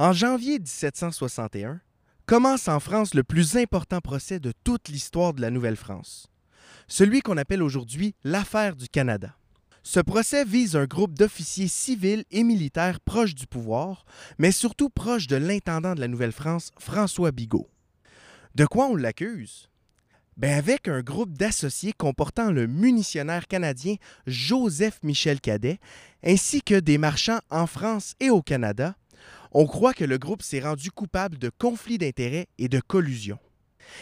En 0.00 0.14
janvier 0.14 0.58
1761, 0.58 1.78
commence 2.24 2.68
en 2.68 2.80
France 2.80 3.12
le 3.12 3.22
plus 3.22 3.58
important 3.58 4.00
procès 4.00 4.40
de 4.40 4.54
toute 4.64 4.88
l'histoire 4.88 5.34
de 5.34 5.42
la 5.42 5.50
Nouvelle-France, 5.50 6.26
celui 6.88 7.20
qu'on 7.20 7.36
appelle 7.36 7.62
aujourd'hui 7.62 8.14
l'affaire 8.24 8.76
du 8.76 8.88
Canada. 8.88 9.36
Ce 9.82 10.00
procès 10.00 10.46
vise 10.46 10.74
un 10.74 10.86
groupe 10.86 11.12
d'officiers 11.12 11.68
civils 11.68 12.24
et 12.30 12.44
militaires 12.44 12.98
proches 13.00 13.34
du 13.34 13.46
pouvoir, 13.46 14.06
mais 14.38 14.52
surtout 14.52 14.88
proches 14.88 15.26
de 15.26 15.36
l'intendant 15.36 15.94
de 15.94 16.00
la 16.00 16.08
Nouvelle-France, 16.08 16.70
François 16.78 17.30
Bigot. 17.30 17.68
De 18.54 18.64
quoi 18.64 18.86
on 18.86 18.96
l'accuse? 18.96 19.68
Ben 20.38 20.56
avec 20.56 20.88
un 20.88 21.02
groupe 21.02 21.36
d'associés 21.36 21.92
comportant 21.92 22.50
le 22.50 22.66
munitionnaire 22.66 23.46
canadien 23.46 23.96
Joseph 24.26 24.98
Michel 25.02 25.42
Cadet, 25.42 25.78
ainsi 26.24 26.62
que 26.62 26.80
des 26.80 26.96
marchands 26.96 27.40
en 27.50 27.66
France 27.66 28.14
et 28.18 28.30
au 28.30 28.40
Canada, 28.40 28.94
on 29.52 29.66
croit 29.66 29.94
que 29.94 30.04
le 30.04 30.18
groupe 30.18 30.42
s'est 30.42 30.60
rendu 30.60 30.90
coupable 30.90 31.38
de 31.38 31.50
conflits 31.50 31.98
d'intérêts 31.98 32.46
et 32.58 32.68
de 32.68 32.80
collusion. 32.80 33.38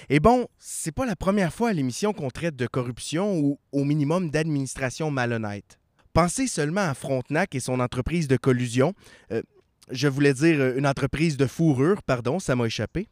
Et 0.09 0.20
bon, 0.20 0.47
c'est 0.59 0.93
pas 0.93 1.06
la 1.06 1.16
première 1.16 1.52
fois 1.52 1.70
à 1.70 1.73
l'émission 1.73 2.12
qu'on 2.12 2.30
traite 2.30 2.56
de 2.56 2.66
corruption 2.66 3.39
ou 3.39 3.59
au 3.73 3.84
minimum 3.84 4.30
d'administration 4.30 5.11
malhonnête. 5.11 5.79
Pensez 6.12 6.47
seulement 6.47 6.89
à 6.89 6.95
Frontenac 6.95 7.55
et 7.55 7.61
son 7.61 7.80
entreprise 7.80 8.29
de 8.29 8.37
collusion. 8.37 8.95
Euh, 9.33 9.42
je 9.91 10.09
voulais 10.09 10.34
dire 10.34 10.61
euh, 10.61 10.77
une 10.77 10.87
entreprise 10.87 11.37
de 11.37 11.47
fourrure, 11.47 12.03
pardon, 12.03 12.39
ça 12.39 12.56
m'a 12.56 12.67
échappé. 12.67 13.09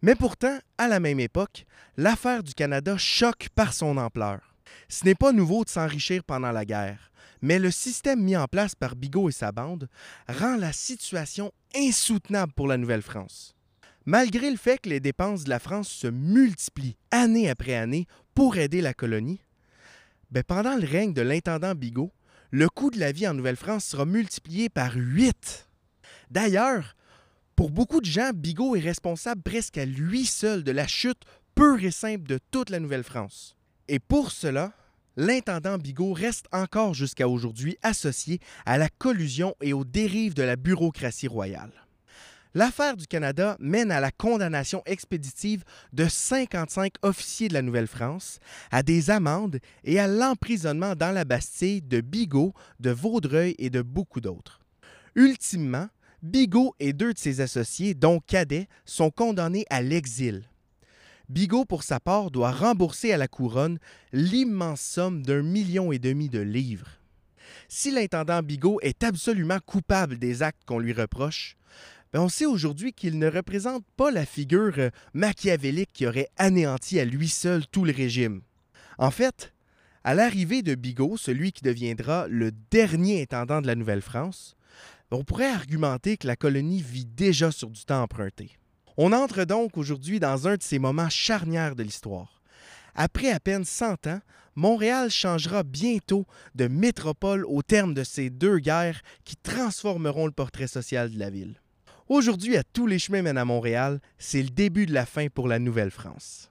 Mais 0.00 0.14
pourtant, 0.14 0.58
à 0.78 0.86
la 0.86 1.00
même 1.00 1.18
époque, 1.18 1.64
l'affaire 1.96 2.42
du 2.42 2.54
Canada 2.54 2.96
choque 2.96 3.48
par 3.54 3.72
son 3.72 3.96
ampleur. 3.96 4.54
Ce 4.88 5.04
n'est 5.04 5.14
pas 5.14 5.32
nouveau 5.32 5.64
de 5.64 5.70
s'enrichir 5.70 6.22
pendant 6.24 6.52
la 6.52 6.64
guerre, 6.64 7.07
mais 7.42 7.58
le 7.58 7.70
système 7.70 8.22
mis 8.22 8.36
en 8.36 8.46
place 8.46 8.74
par 8.74 8.96
Bigot 8.96 9.28
et 9.28 9.32
sa 9.32 9.52
bande 9.52 9.88
rend 10.28 10.56
la 10.56 10.72
situation 10.72 11.52
insoutenable 11.74 12.52
pour 12.52 12.66
la 12.66 12.76
Nouvelle-France. 12.76 13.54
Malgré 14.06 14.50
le 14.50 14.56
fait 14.56 14.78
que 14.78 14.88
les 14.88 15.00
dépenses 15.00 15.44
de 15.44 15.50
la 15.50 15.58
France 15.58 15.88
se 15.88 16.06
multiplient 16.06 16.96
année 17.10 17.50
après 17.50 17.74
année 17.74 18.06
pour 18.34 18.56
aider 18.56 18.80
la 18.80 18.94
colonie, 18.94 19.40
ben, 20.30 20.42
pendant 20.42 20.76
le 20.76 20.86
règne 20.86 21.12
de 21.12 21.22
l'intendant 21.22 21.74
Bigot, 21.74 22.12
le 22.50 22.68
coût 22.68 22.90
de 22.90 22.98
la 22.98 23.12
vie 23.12 23.28
en 23.28 23.34
Nouvelle-France 23.34 23.84
sera 23.84 24.06
multiplié 24.06 24.68
par 24.68 24.92
8. 24.94 25.68
D'ailleurs, 26.30 26.96
pour 27.56 27.70
beaucoup 27.70 28.00
de 28.00 28.06
gens, 28.06 28.30
Bigot 28.34 28.76
est 28.76 28.80
responsable 28.80 29.42
presque 29.42 29.78
à 29.78 29.84
lui 29.84 30.24
seul 30.24 30.64
de 30.64 30.72
la 30.72 30.86
chute 30.86 31.22
pure 31.54 31.82
et 31.82 31.90
simple 31.90 32.28
de 32.28 32.38
toute 32.50 32.70
la 32.70 32.80
Nouvelle-France. 32.80 33.56
Et 33.88 33.98
pour 33.98 34.30
cela, 34.30 34.72
l'intendant 35.18 35.78
Bigot 35.78 36.12
reste 36.12 36.46
encore 36.52 36.94
jusqu'à 36.94 37.28
aujourd'hui 37.28 37.76
associé 37.82 38.38
à 38.64 38.78
la 38.78 38.88
collusion 38.88 39.54
et 39.60 39.72
aux 39.72 39.84
dérives 39.84 40.32
de 40.32 40.44
la 40.44 40.54
bureaucratie 40.54 41.26
royale. 41.26 41.72
L'affaire 42.54 42.96
du 42.96 43.06
Canada 43.06 43.56
mène 43.58 43.90
à 43.90 44.00
la 44.00 44.12
condamnation 44.12 44.82
expéditive 44.86 45.64
de 45.92 46.08
55 46.08 46.94
officiers 47.02 47.48
de 47.48 47.54
la 47.54 47.62
Nouvelle-France, 47.62 48.38
à 48.70 48.82
des 48.82 49.10
amendes 49.10 49.58
et 49.84 49.98
à 49.98 50.06
l'emprisonnement 50.06 50.94
dans 50.94 51.12
la 51.12 51.24
Bastille 51.24 51.82
de 51.82 52.00
Bigot, 52.00 52.54
de 52.80 52.90
Vaudreuil 52.90 53.54
et 53.58 53.70
de 53.70 53.82
beaucoup 53.82 54.20
d'autres. 54.20 54.60
Ultimement, 55.16 55.88
Bigot 56.22 56.74
et 56.78 56.92
deux 56.92 57.12
de 57.12 57.18
ses 57.18 57.40
associés, 57.40 57.94
dont 57.94 58.20
Cadet, 58.20 58.68
sont 58.84 59.10
condamnés 59.10 59.66
à 59.68 59.82
l'exil. 59.82 60.44
Bigot, 61.28 61.66
pour 61.66 61.82
sa 61.82 62.00
part, 62.00 62.30
doit 62.30 62.52
rembourser 62.52 63.12
à 63.12 63.18
la 63.18 63.28
couronne 63.28 63.78
l'immense 64.12 64.80
somme 64.80 65.22
d'un 65.22 65.42
million 65.42 65.92
et 65.92 65.98
demi 65.98 66.30
de 66.30 66.40
livres. 66.40 66.88
Si 67.68 67.90
l'intendant 67.90 68.42
Bigot 68.42 68.80
est 68.80 69.04
absolument 69.04 69.58
coupable 69.64 70.18
des 70.18 70.42
actes 70.42 70.64
qu'on 70.64 70.78
lui 70.78 70.94
reproche, 70.94 71.56
ben, 72.12 72.20
on 72.20 72.30
sait 72.30 72.46
aujourd'hui 72.46 72.94
qu'il 72.94 73.18
ne 73.18 73.30
représente 73.30 73.84
pas 73.96 74.10
la 74.10 74.24
figure 74.24 74.72
euh, 74.78 74.90
machiavélique 75.12 75.90
qui 75.92 76.06
aurait 76.06 76.30
anéanti 76.38 76.98
à 76.98 77.04
lui 77.04 77.28
seul 77.28 77.66
tout 77.66 77.84
le 77.84 77.92
régime. 77.92 78.40
En 78.96 79.10
fait, 79.10 79.52
à 80.04 80.14
l'arrivée 80.14 80.62
de 80.62 80.74
Bigot, 80.74 81.18
celui 81.18 81.52
qui 81.52 81.62
deviendra 81.62 82.26
le 82.28 82.52
dernier 82.70 83.20
intendant 83.20 83.60
de 83.60 83.66
la 83.66 83.74
Nouvelle-France, 83.74 84.56
on 85.10 85.24
pourrait 85.24 85.50
argumenter 85.50 86.16
que 86.16 86.26
la 86.26 86.36
colonie 86.36 86.80
vit 86.80 87.04
déjà 87.04 87.50
sur 87.50 87.68
du 87.68 87.84
temps 87.84 88.02
emprunté. 88.02 88.57
On 89.00 89.12
entre 89.12 89.44
donc 89.44 89.76
aujourd'hui 89.76 90.18
dans 90.18 90.48
un 90.48 90.56
de 90.56 90.62
ces 90.62 90.80
moments 90.80 91.08
charnières 91.08 91.76
de 91.76 91.84
l'histoire. 91.84 92.42
Après 92.96 93.30
à 93.30 93.38
peine 93.38 93.64
100 93.64 94.08
ans, 94.08 94.20
Montréal 94.56 95.08
changera 95.08 95.62
bientôt 95.62 96.26
de 96.56 96.66
métropole 96.66 97.46
au 97.46 97.62
terme 97.62 97.94
de 97.94 98.02
ces 98.02 98.28
deux 98.28 98.58
guerres 98.58 99.02
qui 99.22 99.36
transformeront 99.36 100.26
le 100.26 100.32
portrait 100.32 100.66
social 100.66 101.12
de 101.12 101.18
la 101.20 101.30
ville. 101.30 101.60
Aujourd'hui, 102.08 102.56
à 102.56 102.64
tous 102.64 102.88
les 102.88 102.98
chemins 102.98 103.22
mènent 103.22 103.38
à 103.38 103.44
Montréal, 103.44 104.00
c'est 104.18 104.42
le 104.42 104.48
début 104.48 104.86
de 104.86 104.94
la 104.94 105.06
fin 105.06 105.28
pour 105.28 105.46
la 105.46 105.60
Nouvelle-France. 105.60 106.50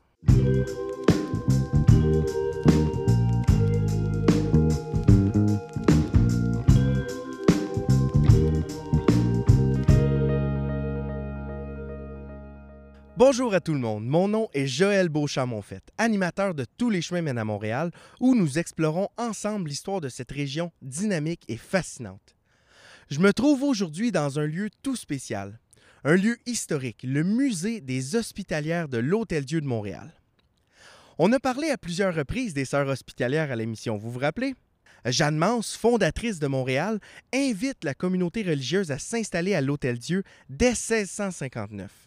Bonjour 13.17 13.55
à 13.55 13.61
tout 13.61 13.73
le 13.73 13.79
monde, 13.79 14.05
mon 14.05 14.27
nom 14.27 14.47
est 14.53 14.67
Joël 14.67 15.09
Beauchamp-Monfette, 15.09 15.89
animateur 15.97 16.53
de 16.53 16.67
Tous 16.77 16.91
les 16.91 17.01
chemins 17.01 17.23
mènent 17.23 17.39
à 17.39 17.45
Montréal, 17.45 17.89
où 18.19 18.35
nous 18.35 18.59
explorons 18.59 19.07
ensemble 19.17 19.69
l'histoire 19.69 20.01
de 20.01 20.07
cette 20.07 20.31
région 20.31 20.71
dynamique 20.83 21.41
et 21.47 21.57
fascinante. 21.57 22.35
Je 23.09 23.19
me 23.19 23.33
trouve 23.33 23.63
aujourd'hui 23.63 24.11
dans 24.11 24.37
un 24.37 24.45
lieu 24.45 24.69
tout 24.83 24.95
spécial, 24.95 25.59
un 26.03 26.15
lieu 26.15 26.37
historique, 26.45 27.01
le 27.01 27.23
musée 27.23 27.81
des 27.81 28.15
hospitalières 28.15 28.87
de 28.87 28.99
l'Hôtel-Dieu 28.99 29.61
de 29.61 29.65
Montréal. 29.65 30.13
On 31.17 31.33
a 31.33 31.39
parlé 31.39 31.71
à 31.71 31.77
plusieurs 31.79 32.13
reprises 32.13 32.53
des 32.53 32.65
sœurs 32.65 32.87
hospitalières 32.87 33.51
à 33.51 33.55
l'émission, 33.55 33.97
vous 33.97 34.11
vous 34.11 34.19
rappelez? 34.19 34.53
Jeanne 35.05 35.37
Mans, 35.37 35.63
fondatrice 35.63 36.37
de 36.37 36.45
Montréal, 36.45 36.99
invite 37.33 37.83
la 37.83 37.95
communauté 37.95 38.43
religieuse 38.43 38.91
à 38.91 38.99
s'installer 38.99 39.55
à 39.55 39.61
l'Hôtel-Dieu 39.61 40.21
dès 40.49 40.73
1659. 40.73 42.06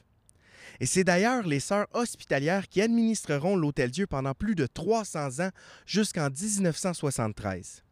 Et 0.81 0.87
c'est 0.87 1.05
d'ailleurs 1.05 1.47
les 1.47 1.61
sœurs 1.61 1.87
hospitalières 1.93 2.69
qui 2.69 2.81
administreront 2.81 3.55
l'Hôtel-Dieu 3.55 4.07
pendant 4.07 4.35
plus 4.35 4.55
de 4.55 4.67
300 4.67 5.41
ans 5.41 5.51
jusqu'en 5.87 6.29
1973. 6.31 7.85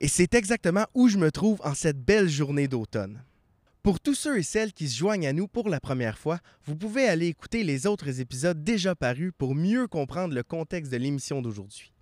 Et 0.00 0.08
c'est 0.08 0.34
exactement 0.34 0.86
où 0.94 1.08
je 1.08 1.18
me 1.18 1.30
trouve 1.30 1.60
en 1.64 1.74
cette 1.74 2.00
belle 2.00 2.28
journée 2.28 2.66
d'automne. 2.66 3.22
Pour 3.82 4.00
tous 4.00 4.14
ceux 4.14 4.38
et 4.38 4.42
celles 4.42 4.72
qui 4.72 4.88
se 4.88 4.96
joignent 4.96 5.28
à 5.28 5.32
nous 5.32 5.46
pour 5.46 5.68
la 5.68 5.78
première 5.78 6.18
fois, 6.18 6.40
vous 6.64 6.74
pouvez 6.74 7.06
aller 7.08 7.28
écouter 7.28 7.62
les 7.62 7.86
autres 7.86 8.20
épisodes 8.20 8.64
déjà 8.64 8.96
parus 8.96 9.30
pour 9.38 9.54
mieux 9.54 9.86
comprendre 9.86 10.34
le 10.34 10.42
contexte 10.42 10.90
de 10.90 10.96
l'émission 10.96 11.40
d'aujourd'hui. 11.40 11.92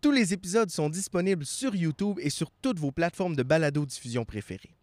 Tous 0.00 0.12
les 0.12 0.32
épisodes 0.32 0.70
sont 0.70 0.88
disponibles 0.88 1.44
sur 1.44 1.74
YouTube 1.74 2.18
et 2.20 2.30
sur 2.30 2.52
toutes 2.62 2.78
vos 2.78 2.92
plateformes 2.92 3.34
de 3.34 3.42
balado-diffusion 3.42 4.24
préférées. 4.24 4.76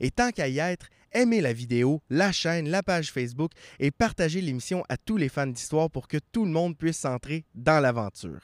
Et 0.00 0.10
tant 0.10 0.30
qu'à 0.30 0.48
y 0.48 0.58
être, 0.58 0.88
aimez 1.12 1.40
la 1.40 1.52
vidéo, 1.52 2.02
la 2.10 2.32
chaîne, 2.32 2.68
la 2.68 2.82
page 2.82 3.12
Facebook 3.12 3.52
et 3.78 3.90
partagez 3.90 4.40
l'émission 4.40 4.84
à 4.88 4.96
tous 4.96 5.16
les 5.16 5.28
fans 5.28 5.46
d'histoire 5.46 5.90
pour 5.90 6.08
que 6.08 6.18
tout 6.32 6.44
le 6.44 6.50
monde 6.50 6.76
puisse 6.76 6.98
s'entrer 6.98 7.44
dans 7.54 7.80
l'aventure. 7.80 8.42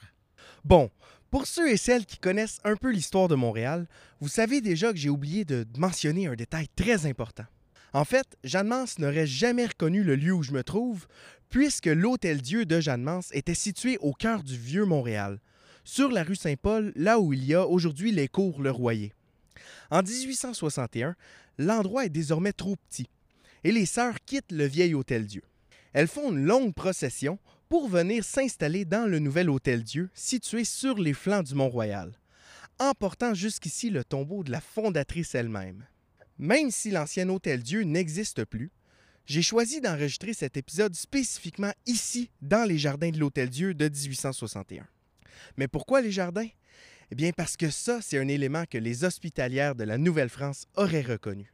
Bon, 0.64 0.90
pour 1.30 1.46
ceux 1.46 1.70
et 1.70 1.76
celles 1.76 2.06
qui 2.06 2.18
connaissent 2.18 2.60
un 2.64 2.76
peu 2.76 2.90
l'histoire 2.90 3.28
de 3.28 3.34
Montréal, 3.34 3.86
vous 4.20 4.28
savez 4.28 4.60
déjà 4.60 4.92
que 4.92 4.98
j'ai 4.98 5.10
oublié 5.10 5.44
de 5.44 5.66
mentionner 5.76 6.26
un 6.26 6.34
détail 6.34 6.66
très 6.74 7.06
important. 7.06 7.44
En 7.92 8.04
fait, 8.04 8.36
Jeanne 8.44 8.68
Mance 8.68 8.98
n'aurait 8.98 9.26
jamais 9.26 9.66
reconnu 9.66 10.04
le 10.04 10.14
lieu 10.14 10.32
où 10.32 10.42
je 10.42 10.52
me 10.52 10.62
trouve, 10.62 11.06
puisque 11.48 11.86
l'Hôtel-Dieu 11.86 12.64
de 12.64 12.80
Jeanne 12.80 13.02
Mance 13.02 13.30
était 13.32 13.54
situé 13.54 13.98
au 13.98 14.12
cœur 14.12 14.42
du 14.42 14.56
vieux 14.56 14.84
Montréal, 14.84 15.40
sur 15.84 16.10
la 16.10 16.22
rue 16.22 16.36
Saint-Paul, 16.36 16.92
là 16.94 17.18
où 17.18 17.32
il 17.32 17.44
y 17.44 17.54
a 17.54 17.66
aujourd'hui 17.66 18.12
les 18.12 18.28
cours 18.28 18.60
Le 18.60 18.70
Royer. 18.70 19.12
En 19.90 20.02
1861, 20.02 21.16
l'endroit 21.58 22.06
est 22.06 22.10
désormais 22.10 22.52
trop 22.52 22.76
petit, 22.88 23.08
et 23.64 23.72
les 23.72 23.86
sœurs 23.86 24.16
quittent 24.24 24.52
le 24.52 24.64
vieil 24.64 24.94
Hôtel-Dieu. 24.94 25.42
Elles 25.92 26.08
font 26.08 26.32
une 26.32 26.44
longue 26.44 26.74
procession 26.74 27.38
pour 27.68 27.88
venir 27.88 28.24
s'installer 28.24 28.84
dans 28.84 29.08
le 29.08 29.18
nouvel 29.18 29.50
Hôtel-Dieu 29.50 30.10
situé 30.14 30.64
sur 30.64 30.98
les 30.98 31.14
flancs 31.14 31.42
du 31.42 31.54
Mont-Royal, 31.54 32.12
emportant 32.78 33.34
jusqu'ici 33.34 33.90
le 33.90 34.04
tombeau 34.04 34.42
de 34.42 34.50
la 34.50 34.60
fondatrice 34.60 35.34
elle-même. 35.34 35.86
Même 36.38 36.70
si 36.70 36.90
l'ancien 36.90 37.28
Hôtel-Dieu 37.28 37.82
n'existe 37.82 38.44
plus, 38.44 38.70
j'ai 39.26 39.42
choisi 39.42 39.80
d'enregistrer 39.80 40.32
cet 40.32 40.56
épisode 40.56 40.94
spécifiquement 40.94 41.72
ici, 41.86 42.30
dans 42.40 42.66
les 42.66 42.78
jardins 42.78 43.10
de 43.10 43.18
l'Hôtel-Dieu 43.18 43.74
de 43.74 43.88
1861. 43.88 44.86
Mais 45.56 45.68
pourquoi 45.68 46.00
les 46.00 46.10
jardins? 46.10 46.48
Eh 47.10 47.14
bien 47.14 47.32
parce 47.32 47.56
que 47.56 47.70
ça, 47.70 48.00
c'est 48.00 48.18
un 48.18 48.28
élément 48.28 48.64
que 48.70 48.78
les 48.78 49.04
hospitalières 49.04 49.74
de 49.74 49.84
la 49.84 49.98
Nouvelle-France 49.98 50.66
auraient 50.76 51.02
reconnu. 51.02 51.52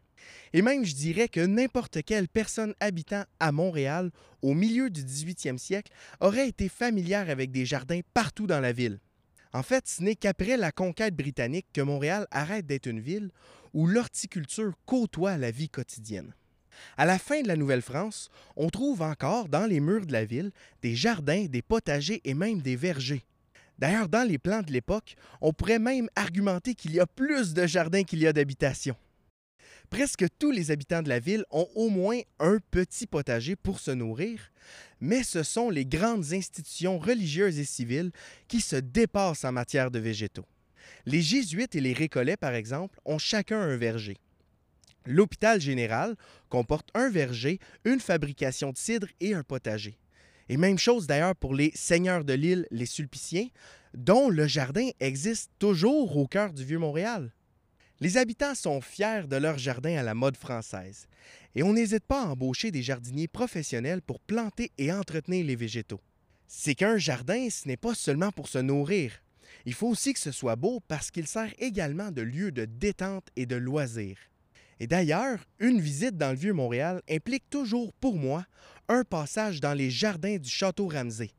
Et 0.53 0.62
même, 0.62 0.85
je 0.85 0.94
dirais 0.94 1.29
que 1.29 1.41
n'importe 1.41 2.03
quelle 2.03 2.29
personne 2.29 2.75
habitant 2.81 3.25
à 3.41 3.53
Montréal 3.53 4.11
au 4.43 4.55
milieu 4.55 4.91
du 4.91 5.03
18e 5.03 5.58
siècle 5.58 5.93
aurait 6.20 6.49
été 6.49 6.69
familière 6.69 7.31
avec 7.31 7.53
des 7.53 7.64
jardins 7.64 8.00
partout 8.12 8.47
dans 8.47 8.61
la 8.61 8.73
ville. 8.73 8.99
En 9.53 9.62
fait, 9.62 9.88
ce 9.88 10.03
n'est 10.03 10.17
qu'après 10.17 10.56
la 10.56 10.73
conquête 10.73 11.17
britannique 11.17 11.67
que 11.73 11.81
Montréal 11.81 12.26
arrête 12.31 12.67
d'être 12.67 12.87
une 12.87 13.00
ville 13.00 13.31
où 13.73 13.87
l'horticulture 13.87 14.73
côtoie 14.85 15.38
la 15.38 15.50
vie 15.50 15.69
quotidienne. 15.70 16.35
À 16.99 17.06
la 17.06 17.19
fin 17.19 17.41
de 17.41 17.49
la 17.49 17.56
Nouvelle-France, 17.56 18.29
on 18.56 18.69
trouve 18.69 19.00
encore 19.00 19.49
dans 19.49 19.64
les 19.64 19.81
murs 19.81 20.06
de 20.06 20.12
la 20.12 20.26
ville 20.26 20.53
des 20.82 20.94
jardins, 20.94 21.47
des 21.47 21.62
potagers 21.62 22.20
et 22.25 22.35
même 22.35 22.61
des 22.61 22.76
vergers. 22.76 23.25
D'ailleurs, 23.78 24.08
dans 24.08 24.26
les 24.26 24.38
plans 24.38 24.62
de 24.62 24.73
l'époque, 24.73 25.17
on 25.40 25.52
pourrait 25.52 25.78
même 25.78 26.08
argumenter 26.17 26.75
qu'il 26.75 26.94
y 26.94 27.00
a 27.00 27.06
plus 27.06 27.52
de 27.52 27.67
jardins 27.67 28.05
qu'il 28.05 28.20
y 28.20 28.26
a 28.26 28.32
d'habitations. 28.32 28.96
Presque 29.90 30.26
tous 30.38 30.50
les 30.50 30.70
habitants 30.70 31.02
de 31.02 31.08
la 31.08 31.20
ville 31.20 31.44
ont 31.50 31.69
au 31.75 31.90
moins 31.90 32.20
un 32.40 32.58
petit 32.70 33.06
potager 33.06 33.55
pour 33.55 33.78
se 33.78 33.93
nourrir, 33.93 34.50
mais 35.00 35.23
ce 35.23 35.43
sont 35.43 35.70
les 35.70 35.87
grandes 35.87 36.32
institutions 36.32 36.99
religieuses 36.99 37.58
et 37.58 37.64
civiles 37.64 38.11
qui 38.49 38.61
se 38.61 38.76
dépassent 38.76 39.44
en 39.44 39.52
matière 39.52 39.90
de 39.90 39.99
végétaux. 39.99 40.46
Les 41.05 41.22
jésuites 41.22 41.76
et 41.76 41.81
les 41.81 41.93
récollets, 41.93 42.37
par 42.37 42.55
exemple, 42.55 42.99
ont 43.05 43.19
chacun 43.19 43.61
un 43.61 43.76
verger. 43.76 44.17
L'hôpital 45.05 45.61
général 45.61 46.17
comporte 46.49 46.88
un 46.94 47.08
verger, 47.08 47.61
une 47.84 48.00
fabrication 48.00 48.72
de 48.72 48.76
cidre 48.76 49.06
et 49.20 49.34
un 49.34 49.44
potager. 49.44 49.99
Et 50.48 50.56
même 50.56 50.78
chose 50.78 51.06
d'ailleurs 51.06 51.37
pour 51.37 51.54
les 51.54 51.72
seigneurs 51.75 52.25
de 52.25 52.32
l'île, 52.32 52.66
les 52.70 52.87
Sulpiciens, 52.87 53.48
dont 53.94 54.28
le 54.28 54.46
jardin 54.46 54.90
existe 55.00 55.50
toujours 55.58 56.16
au 56.16 56.26
cœur 56.26 56.52
du 56.52 56.64
Vieux-Montréal. 56.64 57.32
Les 57.98 58.19
habitants 58.19 58.54
sont 58.54 58.82
fiers 58.82 59.26
de 59.26 59.37
leur 59.37 59.56
jardin 59.56 59.96
à 59.96 60.02
la 60.02 60.14
mode 60.14 60.37
française, 60.37 61.08
et 61.54 61.62
on 61.62 61.72
n'hésite 61.72 62.04
pas 62.04 62.22
à 62.22 62.26
embaucher 62.26 62.70
des 62.70 62.82
jardiniers 62.82 63.28
professionnels 63.28 64.02
pour 64.02 64.20
planter 64.20 64.70
et 64.76 64.93
entretenir 64.93 65.46
les 65.46 65.56
végétaux. 65.56 66.02
C'est 66.46 66.75
qu'un 66.75 66.98
jardin, 66.98 67.48
ce 67.50 67.66
n'est 67.66 67.78
pas 67.78 67.94
seulement 67.94 68.32
pour 68.32 68.48
se 68.48 68.58
nourrir. 68.58 69.12
Il 69.64 69.72
faut 69.72 69.88
aussi 69.88 70.12
que 70.12 70.20
ce 70.20 70.31
soit 70.31 70.56
beau 70.56 70.81
parce 70.87 71.10
qu'il 71.10 71.26
sert 71.26 71.52
également 71.58 72.10
de 72.10 72.22
lieu 72.22 72.52
de 72.52 72.66
détente 72.66 73.28
et 73.34 73.46
de 73.46 73.56
loisir. 73.56 74.19
Et 74.78 74.87
d'ailleurs, 74.87 75.38
une 75.58 75.81
visite 75.81 76.19
dans 76.19 76.31
le 76.31 76.37
vieux 76.37 76.52
Montréal 76.52 77.00
implique 77.08 77.48
toujours 77.48 77.94
pour 77.94 78.16
moi 78.16 78.44
un 78.88 79.05
passage 79.05 79.61
dans 79.61 79.75
les 79.75 79.91
jardins 79.91 80.37
du 80.37 80.49
Château 80.49 80.88
Ramsay, 80.88 81.31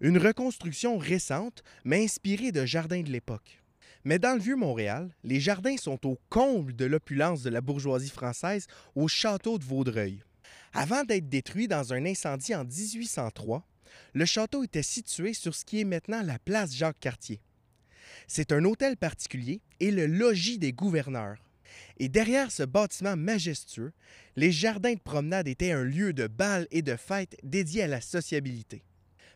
une 0.00 0.18
reconstruction 0.18 0.98
récente 0.98 1.62
mais 1.84 2.04
inspirée 2.04 2.52
de 2.52 2.64
jardins 2.64 3.02
de 3.02 3.10
l'époque. 3.10 3.62
Mais 4.04 4.18
dans 4.18 4.34
le 4.34 4.40
vieux 4.40 4.56
Montréal, 4.56 5.10
les 5.24 5.40
jardins 5.40 5.76
sont 5.76 6.06
au 6.06 6.18
comble 6.28 6.76
de 6.76 6.84
l'opulence 6.84 7.42
de 7.42 7.50
la 7.50 7.60
bourgeoisie 7.60 8.10
française 8.10 8.66
au 8.94 9.08
château 9.08 9.58
de 9.58 9.64
Vaudreuil. 9.64 10.22
Avant 10.72 11.04
d'être 11.04 11.28
détruit 11.28 11.68
dans 11.68 11.92
un 11.92 12.04
incendie 12.06 12.54
en 12.54 12.64
1803, 12.64 13.66
le 14.14 14.24
château 14.24 14.62
était 14.62 14.82
situé 14.82 15.34
sur 15.34 15.54
ce 15.54 15.64
qui 15.64 15.80
est 15.80 15.84
maintenant 15.84 16.22
la 16.22 16.38
place 16.38 16.74
Jacques-Cartier. 16.74 17.40
C'est 18.28 18.52
un 18.52 18.64
hôtel 18.64 18.96
particulier 18.96 19.60
et 19.80 19.90
le 19.90 20.06
logis 20.06 20.58
des 20.58 20.72
gouverneurs. 20.72 21.45
Et 21.98 22.08
derrière 22.08 22.50
ce 22.50 22.62
bâtiment 22.62 23.16
majestueux, 23.16 23.92
les 24.36 24.52
jardins 24.52 24.94
de 24.94 25.00
promenade 25.00 25.48
étaient 25.48 25.72
un 25.72 25.84
lieu 25.84 26.12
de 26.12 26.26
bal 26.26 26.66
et 26.70 26.82
de 26.82 26.96
fêtes 26.96 27.36
dédié 27.42 27.82
à 27.82 27.88
la 27.88 28.00
sociabilité. 28.00 28.82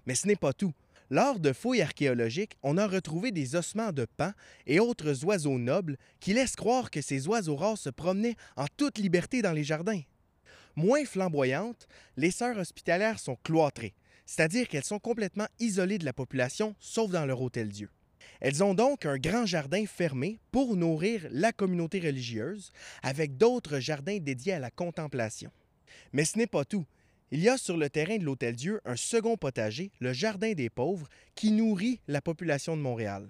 Mais 0.07 0.15
ce 0.15 0.27
n'est 0.27 0.37
pas 0.37 0.53
tout. 0.53 0.75
Lors 1.13 1.41
de 1.41 1.53
fouilles 1.53 1.83
archéologiques, 1.83 2.57
on 2.63 2.79
a 2.79 2.87
retrouvé 2.87 3.33
des 3.33 3.57
ossements 3.57 3.93
de 3.93 4.07
pans 4.17 4.33
et 4.67 4.79
autres 4.79 5.25
oiseaux 5.25 5.59
nobles 5.59 5.97
qui 6.21 6.33
laissent 6.33 6.55
croire 6.55 6.91
que 6.91 7.01
ces 7.01 7.27
oiseaux 7.27 7.57
rares 7.57 7.79
se 7.79 7.91
promenaient 7.91 8.37
en 8.57 8.67
toute 8.77 8.99
liberté 8.99 9.43
dans 9.43 9.53
les 9.53 9.65
jardins. 9.65 10.03
Moins 10.77 11.05
flamboyantes, 11.05 11.89
les 12.17 12.31
sœurs 12.31 12.59
hospitalières 12.59 13.19
sont 13.19 13.37
cloîtrées, 13.43 13.95
c'est-à-dire 14.25 14.69
qu'elles 14.69 14.85
sont 14.85 15.01
complètement 15.01 15.49
isolées 15.59 15.99
de 15.99 16.05
la 16.05 16.13
population, 16.13 16.77
sauf 16.79 17.11
dans 17.11 17.27
leur 17.27 17.41
hôtel-dieu. 17.43 17.91
Elles 18.41 18.65
ont 18.65 18.75
donc 18.75 19.07
un 19.07 19.19
grand 19.19 19.47
jardin 19.47 19.85
fermé 19.87 20.39
pour 20.51 20.77
nourrir 20.77 21.27
la 21.31 21.53
communauté 21.53 22.01
religieuse, 22.01 22.73
avec 23.03 23.37
d'autres 23.37 23.81
jardins 23.81 24.19
dédiés 24.19 24.55
à 24.55 24.59
la 24.59 24.71
contemplation. 24.71 25.51
Mais 26.13 26.25
ce 26.25 26.39
n'est 26.39 26.47
pas 26.47 26.65
tout. 26.65 26.87
Il 27.33 27.41
y 27.41 27.49
a 27.49 27.57
sur 27.57 27.77
le 27.77 27.89
terrain 27.89 28.17
de 28.17 28.25
l'Hôtel-Dieu 28.25 28.81
un 28.85 28.97
second 28.97 29.37
potager, 29.37 29.93
le 30.01 30.13
Jardin 30.13 30.53
des 30.53 30.69
pauvres, 30.69 31.09
qui 31.37 31.53
nourrit 31.53 32.01
la 32.09 32.21
population 32.21 32.77
de 32.77 32.83
Montréal. 32.83 33.29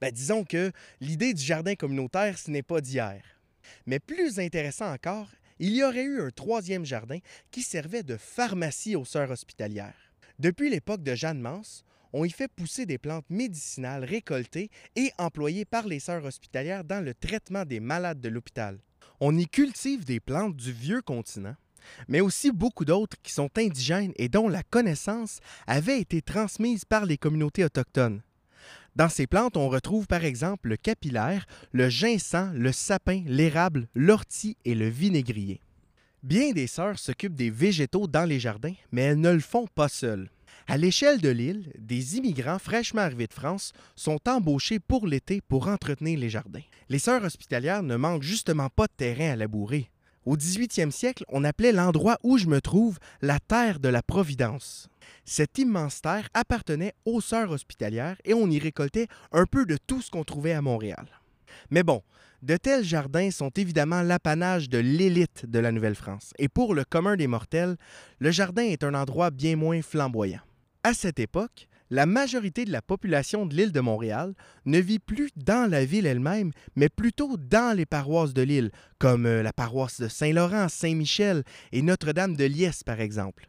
Ben, 0.00 0.12
disons 0.12 0.44
que 0.44 0.72
l'idée 1.00 1.32
du 1.32 1.42
jardin 1.42 1.74
communautaire, 1.74 2.38
ce 2.38 2.50
n'est 2.50 2.62
pas 2.62 2.82
d'hier. 2.82 3.22
Mais 3.86 3.98
plus 3.98 4.38
intéressant 4.38 4.92
encore, 4.92 5.28
il 5.58 5.74
y 5.74 5.82
aurait 5.82 6.04
eu 6.04 6.20
un 6.20 6.30
troisième 6.30 6.84
jardin 6.84 7.18
qui 7.50 7.62
servait 7.62 8.02
de 8.02 8.16
pharmacie 8.16 8.96
aux 8.96 9.04
sœurs 9.04 9.30
hospitalières. 9.30 10.12
Depuis 10.38 10.70
l'époque 10.70 11.02
de 11.02 11.14
Jeanne 11.14 11.40
Mance, 11.40 11.84
on 12.12 12.24
y 12.24 12.30
fait 12.30 12.48
pousser 12.48 12.86
des 12.86 12.98
plantes 12.98 13.28
médicinales 13.30 14.04
récoltées 14.04 14.70
et 14.96 15.12
employées 15.18 15.64
par 15.64 15.86
les 15.86 16.00
sœurs 16.00 16.24
hospitalières 16.24 16.84
dans 16.84 17.04
le 17.04 17.14
traitement 17.14 17.64
des 17.64 17.80
malades 17.80 18.20
de 18.20 18.28
l'hôpital. 18.28 18.78
On 19.20 19.36
y 19.36 19.46
cultive 19.46 20.04
des 20.04 20.20
plantes 20.20 20.56
du 20.56 20.72
vieux 20.72 21.02
continent 21.02 21.54
mais 22.08 22.20
aussi 22.20 22.50
beaucoup 22.50 22.84
d'autres 22.84 23.16
qui 23.22 23.32
sont 23.32 23.50
indigènes 23.56 24.12
et 24.16 24.28
dont 24.28 24.48
la 24.48 24.62
connaissance 24.62 25.38
avait 25.66 26.00
été 26.00 26.22
transmise 26.22 26.84
par 26.84 27.06
les 27.06 27.18
communautés 27.18 27.64
autochtones. 27.64 28.22
Dans 28.96 29.08
ces 29.08 29.26
plantes, 29.26 29.56
on 29.56 29.68
retrouve 29.68 30.06
par 30.06 30.24
exemple 30.24 30.68
le 30.68 30.76
capillaire, 30.76 31.46
le 31.72 31.88
ginseng, 31.88 32.52
le 32.54 32.72
sapin, 32.72 33.22
l'érable, 33.26 33.88
l'ortie 33.94 34.56
et 34.64 34.74
le 34.74 34.88
vinaigrier. 34.88 35.60
Bien 36.22 36.52
des 36.52 36.66
sœurs 36.66 36.98
s'occupent 36.98 37.34
des 37.34 37.50
végétaux 37.50 38.06
dans 38.06 38.28
les 38.28 38.40
jardins, 38.40 38.74
mais 38.92 39.02
elles 39.02 39.20
ne 39.20 39.30
le 39.30 39.40
font 39.40 39.66
pas 39.74 39.88
seules. 39.88 40.28
À 40.70 40.76
l'échelle 40.76 41.20
de 41.20 41.30
l'île, 41.30 41.72
des 41.80 42.16
immigrants 42.16 42.60
fraîchement 42.60 43.00
arrivés 43.00 43.26
de 43.26 43.32
France 43.32 43.72
sont 43.96 44.20
embauchés 44.28 44.78
pour 44.78 45.08
l'été 45.08 45.40
pour 45.40 45.66
entretenir 45.66 46.16
les 46.16 46.30
jardins. 46.30 46.62
Les 46.88 47.00
sœurs 47.00 47.24
hospitalières 47.24 47.82
ne 47.82 47.96
manquent 47.96 48.22
justement 48.22 48.68
pas 48.68 48.86
de 48.86 48.92
terrain 48.96 49.32
à 49.32 49.34
labourer. 49.34 49.90
Au 50.24 50.36
18e 50.36 50.92
siècle, 50.92 51.24
on 51.26 51.42
appelait 51.42 51.72
l'endroit 51.72 52.18
où 52.22 52.38
je 52.38 52.46
me 52.46 52.60
trouve 52.60 53.00
la 53.20 53.40
terre 53.40 53.80
de 53.80 53.88
la 53.88 54.00
Providence. 54.00 54.88
Cette 55.24 55.58
immense 55.58 56.02
terre 56.02 56.28
appartenait 56.34 56.94
aux 57.04 57.20
sœurs 57.20 57.50
hospitalières 57.50 58.18
et 58.24 58.32
on 58.32 58.48
y 58.48 58.60
récoltait 58.60 59.08
un 59.32 59.46
peu 59.46 59.66
de 59.66 59.76
tout 59.88 60.00
ce 60.00 60.12
qu'on 60.12 60.22
trouvait 60.22 60.52
à 60.52 60.62
Montréal. 60.62 61.06
Mais 61.70 61.82
bon, 61.82 62.00
de 62.42 62.56
tels 62.56 62.84
jardins 62.84 63.32
sont 63.32 63.50
évidemment 63.56 64.02
l'apanage 64.02 64.68
de 64.68 64.78
l'élite 64.78 65.46
de 65.46 65.58
la 65.58 65.72
Nouvelle-France, 65.72 66.32
et 66.38 66.48
pour 66.48 66.74
le 66.76 66.84
commun 66.84 67.16
des 67.16 67.26
mortels, 67.26 67.76
le 68.20 68.30
jardin 68.30 68.62
est 68.62 68.84
un 68.84 68.94
endroit 68.94 69.30
bien 69.30 69.56
moins 69.56 69.82
flamboyant. 69.82 70.40
À 70.82 70.94
cette 70.94 71.20
époque, 71.20 71.68
la 71.90 72.06
majorité 72.06 72.64
de 72.64 72.72
la 72.72 72.80
population 72.80 73.44
de 73.44 73.54
l'île 73.54 73.72
de 73.72 73.80
Montréal 73.80 74.32
ne 74.64 74.78
vit 74.78 74.98
plus 74.98 75.28
dans 75.36 75.68
la 75.68 75.84
ville 75.84 76.06
elle-même, 76.06 76.52
mais 76.74 76.88
plutôt 76.88 77.36
dans 77.36 77.76
les 77.76 77.84
paroisses 77.84 78.32
de 78.32 78.40
l'île, 78.40 78.70
comme 78.98 79.26
euh, 79.26 79.42
la 79.42 79.52
paroisse 79.52 80.00
de 80.00 80.08
Saint-Laurent, 80.08 80.68
Saint-Michel 80.70 81.42
et 81.72 81.82
Notre-Dame 81.82 82.34
de 82.34 82.44
Liesse, 82.44 82.82
par 82.82 83.00
exemple. 83.00 83.48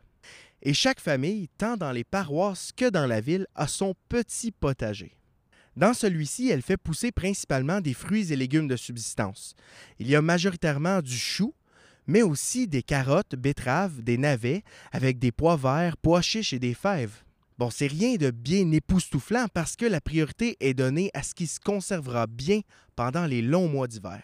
Et 0.61 0.73
chaque 0.73 0.99
famille, 0.99 1.47
tant 1.57 1.77
dans 1.77 1.93
les 1.93 2.03
paroisses 2.03 2.71
que 2.75 2.89
dans 2.89 3.07
la 3.07 3.21
ville, 3.21 3.47
a 3.55 3.67
son 3.67 3.95
petit 4.09 4.51
potager. 4.51 5.15
Dans 5.77 5.93
celui-ci, 5.93 6.49
elle 6.49 6.61
fait 6.61 6.75
pousser 6.75 7.13
principalement 7.13 7.79
des 7.79 7.93
fruits 7.93 8.33
et 8.33 8.35
légumes 8.35 8.67
de 8.67 8.75
subsistance. 8.75 9.55
Il 9.99 10.09
y 10.09 10.17
a 10.17 10.21
majoritairement 10.21 11.01
du 11.01 11.15
chou, 11.15 11.53
mais 12.07 12.21
aussi 12.21 12.67
des 12.67 12.83
carottes, 12.83 13.35
betteraves, 13.35 14.01
des 14.01 14.17
navets, 14.17 14.63
avec 14.91 15.19
des 15.19 15.31
pois 15.31 15.55
verts, 15.55 15.97
pois 15.97 16.21
chiches 16.21 16.53
et 16.53 16.59
des 16.59 16.73
fèves. 16.73 17.23
Bon, 17.57 17.69
c'est 17.69 17.87
rien 17.87 18.15
de 18.15 18.31
bien 18.31 18.71
époustouflant 18.71 19.45
parce 19.53 19.75
que 19.75 19.85
la 19.85 20.01
priorité 20.01 20.57
est 20.59 20.73
donnée 20.73 21.11
à 21.13 21.21
ce 21.21 21.35
qui 21.35 21.47
se 21.47 21.59
conservera 21.59 22.25
bien 22.25 22.61
pendant 22.95 23.25
les 23.25 23.41
longs 23.41 23.67
mois 23.67 23.87
d'hiver. 23.87 24.23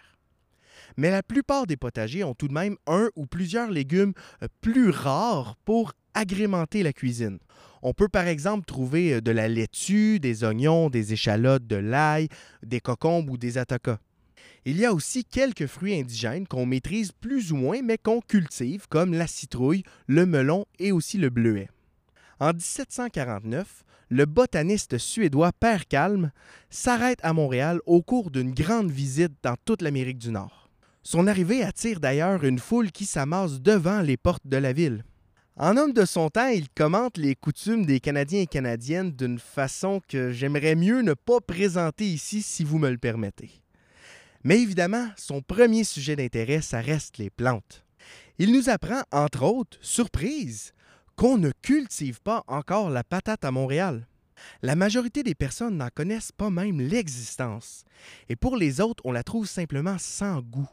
Mais 0.97 1.11
la 1.11 1.21
plupart 1.21 1.67
des 1.67 1.77
potagers 1.77 2.23
ont 2.23 2.33
tout 2.33 2.47
de 2.47 2.53
même 2.53 2.77
un 2.87 3.09
ou 3.15 3.27
plusieurs 3.27 3.69
légumes 3.69 4.13
euh, 4.41 4.47
plus 4.61 4.89
rares 4.89 5.55
pour 5.65 5.93
agrémenter 6.15 6.81
la 6.81 6.93
cuisine. 6.93 7.37
On 7.83 7.93
peut 7.93 8.09
par 8.09 8.27
exemple 8.27 8.65
trouver 8.65 9.13
euh, 9.13 9.21
de 9.21 9.31
la 9.31 9.47
laitue, 9.47 10.19
des 10.19 10.43
oignons, 10.43 10.89
des 10.89 11.13
échalotes, 11.13 11.67
de 11.67 11.75
l'ail, 11.75 12.29
des 12.63 12.79
cocombes 12.79 13.29
ou 13.29 13.37
des 13.37 13.59
atacas. 13.59 13.99
Il 14.69 14.77
y 14.79 14.85
a 14.85 14.91
aussi 14.91 15.23
quelques 15.23 15.65
fruits 15.65 15.97
indigènes 15.97 16.45
qu'on 16.45 16.65
maîtrise 16.65 17.13
plus 17.13 17.53
ou 17.53 17.55
moins 17.55 17.81
mais 17.81 17.97
qu'on 17.97 18.19
cultive 18.19 18.85
comme 18.89 19.13
la 19.13 19.25
citrouille, 19.25 19.83
le 20.07 20.25
melon 20.25 20.65
et 20.77 20.91
aussi 20.91 21.17
le 21.17 21.29
bleuet. 21.29 21.69
En 22.41 22.51
1749, 22.51 23.85
le 24.09 24.25
botaniste 24.25 24.97
suédois 24.97 25.53
Père 25.53 25.87
Calme 25.87 26.31
s'arrête 26.69 27.19
à 27.23 27.31
Montréal 27.31 27.79
au 27.85 28.01
cours 28.01 28.29
d'une 28.29 28.53
grande 28.53 28.91
visite 28.91 29.31
dans 29.41 29.55
toute 29.63 29.81
l'Amérique 29.81 30.17
du 30.17 30.31
Nord. 30.31 30.69
Son 31.01 31.27
arrivée 31.27 31.63
attire 31.63 32.01
d'ailleurs 32.01 32.43
une 32.43 32.59
foule 32.59 32.91
qui 32.91 33.05
s'amasse 33.05 33.61
devant 33.61 34.01
les 34.01 34.17
portes 34.17 34.47
de 34.47 34.57
la 34.57 34.73
ville. 34.73 35.05
En 35.55 35.77
homme 35.77 35.93
de 35.93 36.03
son 36.03 36.29
temps, 36.29 36.49
il 36.49 36.67
commente 36.67 37.15
les 37.15 37.35
coutumes 37.35 37.85
des 37.85 38.01
Canadiens 38.01 38.41
et 38.41 38.47
Canadiennes 38.47 39.13
d'une 39.13 39.39
façon 39.39 40.01
que 40.09 40.33
j'aimerais 40.33 40.75
mieux 40.75 41.03
ne 41.03 41.13
pas 41.13 41.39
présenter 41.39 42.05
ici 42.05 42.41
si 42.41 42.65
vous 42.65 42.79
me 42.79 42.89
le 42.89 42.97
permettez. 42.97 43.61
Mais 44.43 44.61
évidemment, 44.61 45.09
son 45.17 45.41
premier 45.41 45.83
sujet 45.83 46.15
d'intérêt, 46.15 46.61
ça 46.61 46.81
reste 46.81 47.17
les 47.17 47.29
plantes. 47.29 47.83
Il 48.39 48.53
nous 48.53 48.69
apprend, 48.69 49.01
entre 49.11 49.43
autres, 49.43 49.77
surprise, 49.81 50.73
qu'on 51.15 51.37
ne 51.37 51.51
cultive 51.61 52.21
pas 52.21 52.43
encore 52.47 52.89
la 52.89 53.03
patate 53.03 53.43
à 53.43 53.51
Montréal. 53.51 54.07
La 54.61 54.75
majorité 54.75 55.23
des 55.23 55.33
personnes 55.33 55.77
n'en 55.77 55.89
connaissent 55.89 56.31
pas 56.31 56.51
même 56.51 56.79
l'existence, 56.79 57.83
et 58.29 58.35
pour 58.35 58.55
les 58.55 58.79
autres, 58.81 59.03
on 59.05 59.11
la 59.11 59.23
trouve 59.23 59.47
simplement 59.47 59.97
sans 59.97 60.41
goût. 60.41 60.69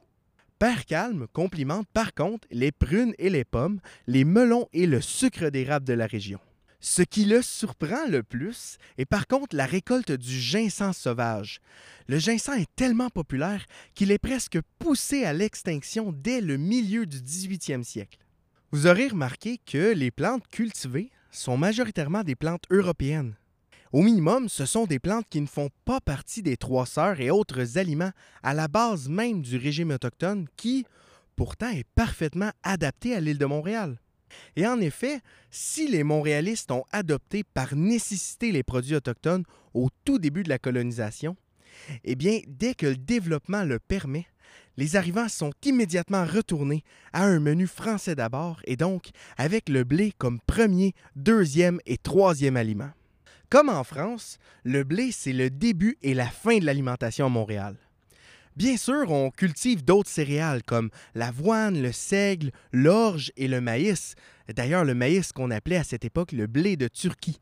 Père 0.59 0.85
Calme 0.85 1.26
complimente 1.33 1.88
par 1.92 2.14
contre 2.14 2.47
les 2.50 2.73
prunes 2.73 3.14
et 3.18 3.30
les 3.30 3.44
pommes, 3.44 3.80
les 4.06 4.25
melons 4.25 4.68
et 4.73 4.87
le 4.87 5.00
sucre 5.00 5.49
d'érable 5.49 5.87
de 5.87 5.94
la 5.94 6.06
région. 6.06 6.40
Ce 6.86 7.00
qui 7.00 7.24
le 7.24 7.40
surprend 7.40 8.06
le 8.10 8.22
plus 8.22 8.76
est 8.98 9.06
par 9.06 9.26
contre 9.26 9.56
la 9.56 9.64
récolte 9.64 10.12
du 10.12 10.38
ginseng 10.38 10.92
sauvage. 10.92 11.62
Le 12.08 12.18
ginseng 12.18 12.60
est 12.60 12.76
tellement 12.76 13.08
populaire 13.08 13.64
qu'il 13.94 14.10
est 14.10 14.18
presque 14.18 14.58
poussé 14.78 15.24
à 15.24 15.32
l'extinction 15.32 16.12
dès 16.12 16.42
le 16.42 16.58
milieu 16.58 17.06
du 17.06 17.20
18e 17.20 17.84
siècle. 17.84 18.18
Vous 18.70 18.86
aurez 18.86 19.08
remarqué 19.08 19.58
que 19.64 19.94
les 19.94 20.10
plantes 20.10 20.46
cultivées 20.48 21.10
sont 21.30 21.56
majoritairement 21.56 22.22
des 22.22 22.36
plantes 22.36 22.66
européennes. 22.68 23.34
Au 23.90 24.02
minimum, 24.02 24.50
ce 24.50 24.66
sont 24.66 24.84
des 24.84 24.98
plantes 24.98 25.26
qui 25.30 25.40
ne 25.40 25.46
font 25.46 25.70
pas 25.86 26.02
partie 26.02 26.42
des 26.42 26.58
trois 26.58 26.84
sœurs 26.84 27.18
et 27.18 27.30
autres 27.30 27.78
aliments 27.78 28.12
à 28.42 28.52
la 28.52 28.68
base 28.68 29.08
même 29.08 29.40
du 29.40 29.56
régime 29.56 29.92
autochtone 29.92 30.48
qui, 30.58 30.84
pourtant, 31.34 31.70
est 31.70 31.88
parfaitement 31.94 32.50
adapté 32.62 33.14
à 33.14 33.20
l'île 33.20 33.38
de 33.38 33.46
Montréal. 33.46 33.96
Et 34.56 34.66
en 34.66 34.80
effet, 34.80 35.20
si 35.50 35.88
les 35.88 36.04
Montréalistes 36.04 36.70
ont 36.70 36.84
adopté 36.92 37.44
par 37.44 37.74
nécessité 37.74 38.52
les 38.52 38.62
produits 38.62 38.96
autochtones 38.96 39.44
au 39.72 39.88
tout 40.04 40.18
début 40.18 40.42
de 40.42 40.48
la 40.48 40.58
colonisation, 40.58 41.36
eh 42.04 42.14
bien, 42.14 42.40
dès 42.46 42.74
que 42.74 42.86
le 42.86 42.96
développement 42.96 43.64
le 43.64 43.78
permet, 43.78 44.26
les 44.76 44.96
arrivants 44.96 45.28
sont 45.28 45.52
immédiatement 45.64 46.24
retournés 46.24 46.82
à 47.12 47.24
un 47.24 47.40
menu 47.40 47.66
français 47.66 48.14
d'abord 48.14 48.60
et 48.64 48.76
donc 48.76 49.10
avec 49.36 49.68
le 49.68 49.84
blé 49.84 50.12
comme 50.18 50.40
premier, 50.40 50.94
deuxième 51.16 51.80
et 51.86 51.96
troisième 51.96 52.56
aliment. 52.56 52.90
Comme 53.50 53.68
en 53.68 53.84
France, 53.84 54.38
le 54.64 54.82
blé, 54.82 55.12
c'est 55.12 55.32
le 55.32 55.50
début 55.50 55.96
et 56.02 56.14
la 56.14 56.26
fin 56.26 56.58
de 56.58 56.64
l'alimentation 56.64 57.26
à 57.26 57.28
Montréal. 57.28 57.76
Bien 58.56 58.76
sûr, 58.76 59.11
on 59.11 59.30
cultive 59.30 59.84
d'autres 59.84 60.11
céréales 60.11 60.62
comme 60.62 60.90
l'avoine, 61.14 61.80
le 61.80 61.92
seigle, 61.92 62.52
l'orge 62.73 63.32
et 63.37 63.49
le 63.49 63.61
maïs. 63.61 64.14
D'ailleurs, 64.54 64.84
le 64.84 64.94
maïs 64.94 65.32
qu'on 65.32 65.50
appelait 65.50 65.76
à 65.76 65.84
cette 65.84 66.04
époque 66.04 66.32
le 66.32 66.46
blé 66.46 66.76
de 66.76 66.88
Turquie. 66.88 67.40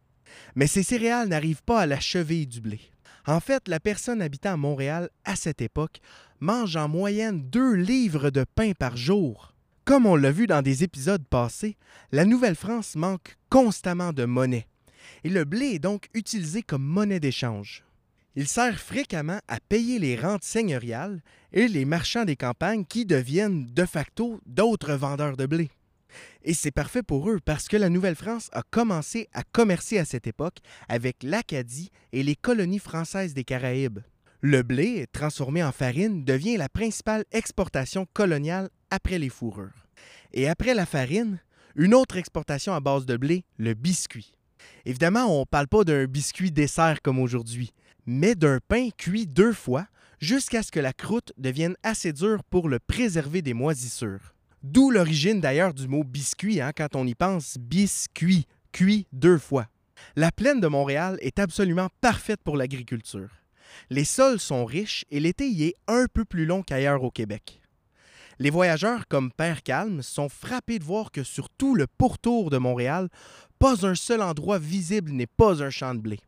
Mais 0.54 0.66
ces 0.66 0.83
céréales 0.83 1.28
n'arrivent 1.28 1.62
pas 1.62 1.81
à 1.81 1.87
la 1.87 2.00
cheville 2.00 2.47
du 2.47 2.61
blé. 2.61 2.81
En 3.26 3.40
fait, 3.40 3.69
la 3.69 3.78
personne 3.78 4.23
habitant 4.23 4.54
à 4.54 4.57
Montréal 4.57 5.11
à 5.25 5.37
cette 5.37 5.61
époque 5.61 6.00
mange 6.40 6.76
en 6.76 6.88
moyenne 6.88 7.42
deux 7.42 7.75
livres 7.75 8.31
de 8.31 8.45
pain 8.54 8.73
par 8.73 8.97
jour. 8.97 9.54
Comme 9.85 10.07
on 10.07 10.16
l'a 10.16 10.33
vu 10.33 10.47
dans 10.47 10.62
des 10.62 10.83
épisodes 10.83 11.25
passés, 11.28 11.76
la 12.11 12.25
Nouvelle-France 12.25 12.97
manque 12.97 13.37
constamment 13.50 14.12
de 14.12 14.25
monnaie 14.25 14.66
et 15.25 15.28
le 15.28 15.45
blé 15.45 15.75
est 15.75 15.78
donc 15.78 16.09
utilisé 16.14 16.62
comme 16.62 16.83
monnaie 16.83 17.21
d'échange. 17.21 17.85
Il 18.34 18.48
sert 18.48 18.80
fréquemment 18.80 19.40
à 19.46 19.60
payer 19.60 19.98
les 19.98 20.16
rentes 20.16 20.44
seigneuriales 20.44 21.20
et 21.52 21.68
les 21.68 21.84
marchands 21.84 22.24
des 22.24 22.36
campagnes 22.36 22.86
qui 22.86 23.04
deviennent 23.04 23.66
de 23.66 23.84
facto 23.84 24.40
d'autres 24.46 24.94
vendeurs 24.94 25.36
de 25.36 25.44
blé. 25.44 25.70
Et 26.42 26.54
c'est 26.54 26.70
parfait 26.70 27.02
pour 27.02 27.30
eux 27.30 27.40
parce 27.44 27.68
que 27.68 27.76
la 27.76 27.90
Nouvelle-France 27.90 28.48
a 28.52 28.62
commencé 28.62 29.28
à 29.34 29.42
commercer 29.42 29.98
à 29.98 30.04
cette 30.04 30.26
époque 30.26 30.58
avec 30.88 31.22
l'Acadie 31.22 31.90
et 32.12 32.22
les 32.22 32.36
colonies 32.36 32.78
françaises 32.78 33.34
des 33.34 33.44
Caraïbes. 33.44 34.00
Le 34.40 34.62
blé, 34.62 35.06
transformé 35.12 35.62
en 35.62 35.72
farine, 35.72 36.24
devient 36.24 36.56
la 36.56 36.68
principale 36.68 37.24
exportation 37.32 38.06
coloniale 38.12 38.70
après 38.90 39.18
les 39.18 39.28
fourrures. 39.28 39.86
Et 40.32 40.48
après 40.48 40.74
la 40.74 40.86
farine, 40.86 41.38
une 41.76 41.94
autre 41.94 42.16
exportation 42.16 42.74
à 42.74 42.80
base 42.80 43.06
de 43.06 43.16
blé, 43.16 43.44
le 43.56 43.74
biscuit. 43.74 44.34
Évidemment, 44.85 45.26
on 45.37 45.40
ne 45.40 45.45
parle 45.45 45.69
pas 45.69 45.85
d'un 45.85 46.07
biscuit 46.07 46.50
dessert 46.50 47.02
comme 47.02 47.19
aujourd'hui, 47.19 47.73
mais 48.07 48.35
d'un 48.35 48.59
pain 48.66 48.88
cuit 48.97 49.26
deux 49.26 49.52
fois 49.52 49.87
jusqu'à 50.21 50.62
ce 50.62 50.71
que 50.71 50.81
la 50.81 50.92
croûte 50.92 51.33
devienne 51.37 51.76
assez 51.83 52.12
dure 52.12 52.45
pour 52.45 52.69
le 52.69 52.78
préserver 52.78 53.42
des 53.42 53.54
moisissures. 53.54 54.35
D'où 54.62 54.90
l'origine 54.90 55.40
d'ailleurs 55.40 55.75
du 55.75 55.88
mot 55.88 56.04
biscuit, 56.04 56.61
hein, 56.61 56.73
quand 56.76 56.95
on 56.95 57.07
y 57.07 57.14
pense, 57.14 57.59
biscuit, 57.59 58.47
cuit 58.73 59.07
deux 59.12 59.38
fois. 59.38 59.66
La 60.16 60.31
plaine 60.31 60.61
de 60.61 60.69
Montréal 60.69 61.19
est 61.21 61.38
absolument 61.38 61.88
parfaite 62.00 62.40
pour 62.45 62.57
l'agriculture. 62.57 63.31
Les 63.90 64.04
sols 64.04 64.38
sont 64.38 64.64
riches 64.64 65.04
et 65.11 65.21
l'été 65.21 65.49
y 65.49 65.64
est 65.64 65.75
un 65.88 66.07
peu 66.12 66.25
plus 66.25 66.47
long 66.47 66.62
qu'ailleurs 66.62 67.02
au 67.02 67.11
Québec. 67.11 67.62
Les 68.38 68.50
voyageurs 68.50 69.06
comme 69.08 69.30
Père 69.30 69.62
Calme 69.62 70.02
sont 70.02 70.28
frappés 70.28 70.78
de 70.78 70.84
voir 70.84 71.10
que 71.10 71.22
sur 71.22 71.50
tout 71.50 71.74
le 71.74 71.86
pourtour 71.86 72.50
de 72.50 72.58
Montréal, 72.58 73.08
pas 73.58 73.86
un 73.86 73.94
seul 73.94 74.22
endroit 74.22 74.58
visible 74.58 75.12
n'est 75.12 75.26
pas 75.26 75.62
un 75.62 75.70
champ 75.70 75.94
de 75.94 76.00
blé. 76.00 76.20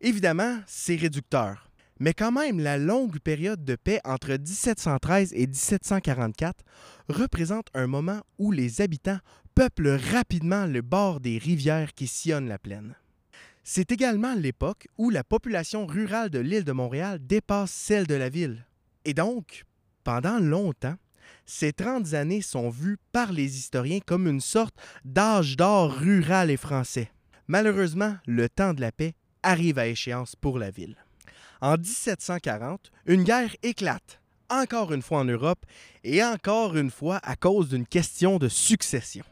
Évidemment, 0.00 0.58
c'est 0.66 0.96
réducteur. 0.96 1.70
Mais 1.98 2.14
quand 2.14 2.32
même, 2.32 2.58
la 2.60 2.78
longue 2.78 3.18
période 3.18 3.62
de 3.62 3.76
paix 3.76 4.00
entre 4.04 4.30
1713 4.30 5.34
et 5.34 5.46
1744 5.46 6.64
représente 7.10 7.66
un 7.74 7.86
moment 7.86 8.22
où 8.38 8.52
les 8.52 8.80
habitants 8.80 9.18
peuplent 9.54 10.00
rapidement 10.12 10.64
le 10.64 10.80
bord 10.80 11.20
des 11.20 11.36
rivières 11.36 11.92
qui 11.92 12.06
sillonnent 12.06 12.48
la 12.48 12.58
plaine. 12.58 12.94
C'est 13.62 13.92
également 13.92 14.34
l'époque 14.34 14.88
où 14.96 15.10
la 15.10 15.22
population 15.22 15.84
rurale 15.84 16.30
de 16.30 16.38
l'île 16.38 16.64
de 16.64 16.72
Montréal 16.72 17.18
dépasse 17.20 17.70
celle 17.70 18.06
de 18.06 18.14
la 18.14 18.30
ville. 18.30 18.64
Et 19.04 19.12
donc, 19.12 19.64
pendant 20.02 20.38
longtemps, 20.38 20.96
ces 21.50 21.72
30 21.72 22.14
années 22.14 22.42
sont 22.42 22.70
vues 22.70 22.96
par 23.10 23.32
les 23.32 23.58
historiens 23.58 23.98
comme 24.06 24.28
une 24.28 24.40
sorte 24.40 24.76
d'âge 25.04 25.56
d'or 25.56 25.92
rural 25.92 26.48
et 26.48 26.56
français. 26.56 27.10
Malheureusement, 27.48 28.16
le 28.26 28.48
temps 28.48 28.72
de 28.72 28.80
la 28.80 28.92
paix 28.92 29.14
arrive 29.42 29.76
à 29.76 29.88
échéance 29.88 30.36
pour 30.36 30.60
la 30.60 30.70
ville. 30.70 30.96
En 31.60 31.76
1740, 31.76 32.92
une 33.06 33.24
guerre 33.24 33.54
éclate, 33.64 34.20
encore 34.48 34.92
une 34.92 35.02
fois 35.02 35.18
en 35.18 35.24
Europe, 35.24 35.66
et 36.04 36.22
encore 36.22 36.76
une 36.76 36.90
fois 36.90 37.18
à 37.24 37.34
cause 37.34 37.70
d'une 37.70 37.86
question 37.86 38.38
de 38.38 38.48
succession. 38.48 39.24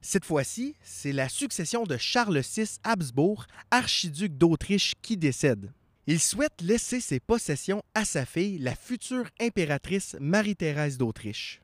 Cette 0.00 0.24
fois-ci, 0.24 0.74
c'est 0.82 1.12
la 1.12 1.28
succession 1.28 1.84
de 1.84 1.96
Charles 1.96 2.40
VI 2.40 2.78
Habsbourg, 2.82 3.46
archiduc 3.70 4.36
d'Autriche, 4.36 4.94
qui 5.00 5.16
décède. 5.16 5.72
Il 6.06 6.20
souhaite 6.20 6.60
laisser 6.60 7.00
ses 7.00 7.18
possessions 7.18 7.82
à 7.94 8.04
sa 8.04 8.26
fille, 8.26 8.58
la 8.58 8.74
future 8.74 9.24
impératrice 9.40 10.16
Marie-Thérèse 10.20 10.98
d'Autriche. 10.98 11.62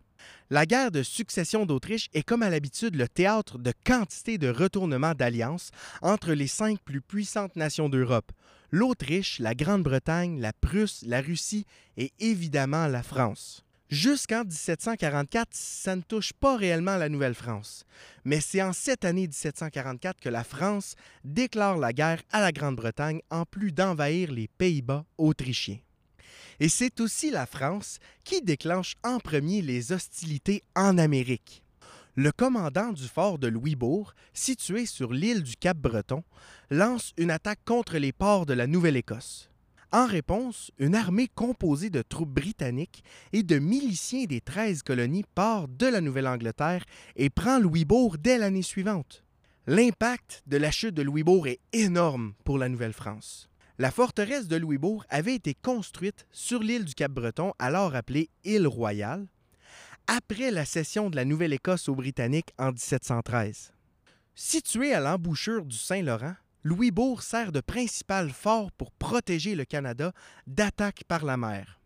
La 0.48 0.64
guerre 0.64 0.90
de 0.90 1.02
succession 1.02 1.66
d'Autriche 1.66 2.08
est 2.14 2.22
comme 2.22 2.42
à 2.42 2.48
l'habitude 2.48 2.96
le 2.96 3.06
théâtre 3.06 3.58
de 3.58 3.72
quantité 3.84 4.38
de 4.38 4.48
retournements 4.48 5.14
d'alliances 5.14 5.72
entre 6.00 6.32
les 6.32 6.46
cinq 6.46 6.80
plus 6.80 7.02
puissantes 7.02 7.56
nations 7.56 7.90
d'Europe, 7.90 8.32
l'Autriche, 8.70 9.38
la 9.40 9.54
Grande-Bretagne, 9.54 10.40
la 10.40 10.54
Prusse, 10.54 11.04
la 11.06 11.20
Russie 11.20 11.66
et 11.98 12.10
évidemment 12.18 12.86
la 12.86 13.02
France. 13.02 13.64
Jusqu'en 13.90 14.44
1744, 14.44 15.48
ça 15.50 15.96
ne 15.96 16.02
touche 16.02 16.32
pas 16.32 16.56
réellement 16.56 16.96
la 16.96 17.08
Nouvelle-France. 17.08 17.84
Mais 18.24 18.40
c'est 18.40 18.62
en 18.62 18.72
cette 18.72 19.04
année 19.04 19.26
1744 19.26 20.20
que 20.20 20.28
la 20.28 20.44
France 20.44 20.94
déclare 21.24 21.76
la 21.76 21.92
guerre 21.92 22.22
à 22.30 22.40
la 22.40 22.52
Grande-Bretagne 22.52 23.20
en 23.30 23.44
plus 23.44 23.72
d'envahir 23.72 24.30
les 24.30 24.46
Pays-Bas 24.46 25.04
autrichiens. 25.18 25.80
Et 26.60 26.68
c'est 26.68 27.00
aussi 27.00 27.32
la 27.32 27.46
France 27.46 27.98
qui 28.22 28.42
déclenche 28.42 28.94
en 29.02 29.18
premier 29.18 29.60
les 29.60 29.90
hostilités 29.90 30.62
en 30.76 30.96
Amérique. 30.96 31.64
Le 32.14 32.30
commandant 32.30 32.92
du 32.92 33.08
fort 33.08 33.40
de 33.40 33.48
Louisbourg, 33.48 34.14
situé 34.32 34.86
sur 34.86 35.12
l'île 35.12 35.42
du 35.42 35.56
Cap-Breton, 35.56 36.22
lance 36.70 37.12
une 37.16 37.32
attaque 37.32 37.64
contre 37.64 37.98
les 37.98 38.12
ports 38.12 38.46
de 38.46 38.52
la 38.52 38.68
Nouvelle-Écosse. 38.68 39.49
En 39.92 40.06
réponse, 40.06 40.70
une 40.78 40.94
armée 40.94 41.26
composée 41.26 41.90
de 41.90 42.02
troupes 42.02 42.30
britanniques 42.30 43.02
et 43.32 43.42
de 43.42 43.58
miliciens 43.58 44.24
des 44.24 44.40
13 44.40 44.82
colonies 44.84 45.24
part 45.34 45.66
de 45.66 45.86
la 45.86 46.00
Nouvelle-Angleterre 46.00 46.84
et 47.16 47.28
prend 47.28 47.58
Louisbourg 47.58 48.16
dès 48.16 48.38
l'année 48.38 48.62
suivante. 48.62 49.24
L'impact 49.66 50.42
de 50.46 50.58
la 50.58 50.70
chute 50.70 50.94
de 50.94 51.02
Louisbourg 51.02 51.48
est 51.48 51.58
énorme 51.72 52.34
pour 52.44 52.56
la 52.56 52.68
Nouvelle-France. 52.68 53.48
La 53.78 53.90
forteresse 53.90 54.46
de 54.46 54.56
Louisbourg 54.56 55.04
avait 55.08 55.34
été 55.34 55.54
construite 55.54 56.26
sur 56.30 56.62
l'île 56.62 56.84
du 56.84 56.94
Cap-Breton, 56.94 57.52
alors 57.58 57.96
appelée 57.96 58.30
île 58.44 58.68
Royale, 58.68 59.26
après 60.06 60.52
la 60.52 60.64
cession 60.64 61.10
de 61.10 61.16
la 61.16 61.24
Nouvelle-Écosse 61.24 61.88
aux 61.88 61.94
Britanniques 61.96 62.52
en 62.58 62.72
1713. 62.72 63.72
Située 64.34 64.92
à 64.92 65.00
l'embouchure 65.00 65.64
du 65.64 65.76
Saint-Laurent, 65.76 66.34
Louisbourg 66.62 67.22
sert 67.22 67.52
de 67.52 67.60
principal 67.60 68.30
fort 68.30 68.70
pour 68.72 68.92
protéger 68.92 69.54
le 69.54 69.64
Canada 69.64 70.12
d'attaques 70.46 71.04
par 71.08 71.24
la 71.24 71.38
mer. 71.38 71.80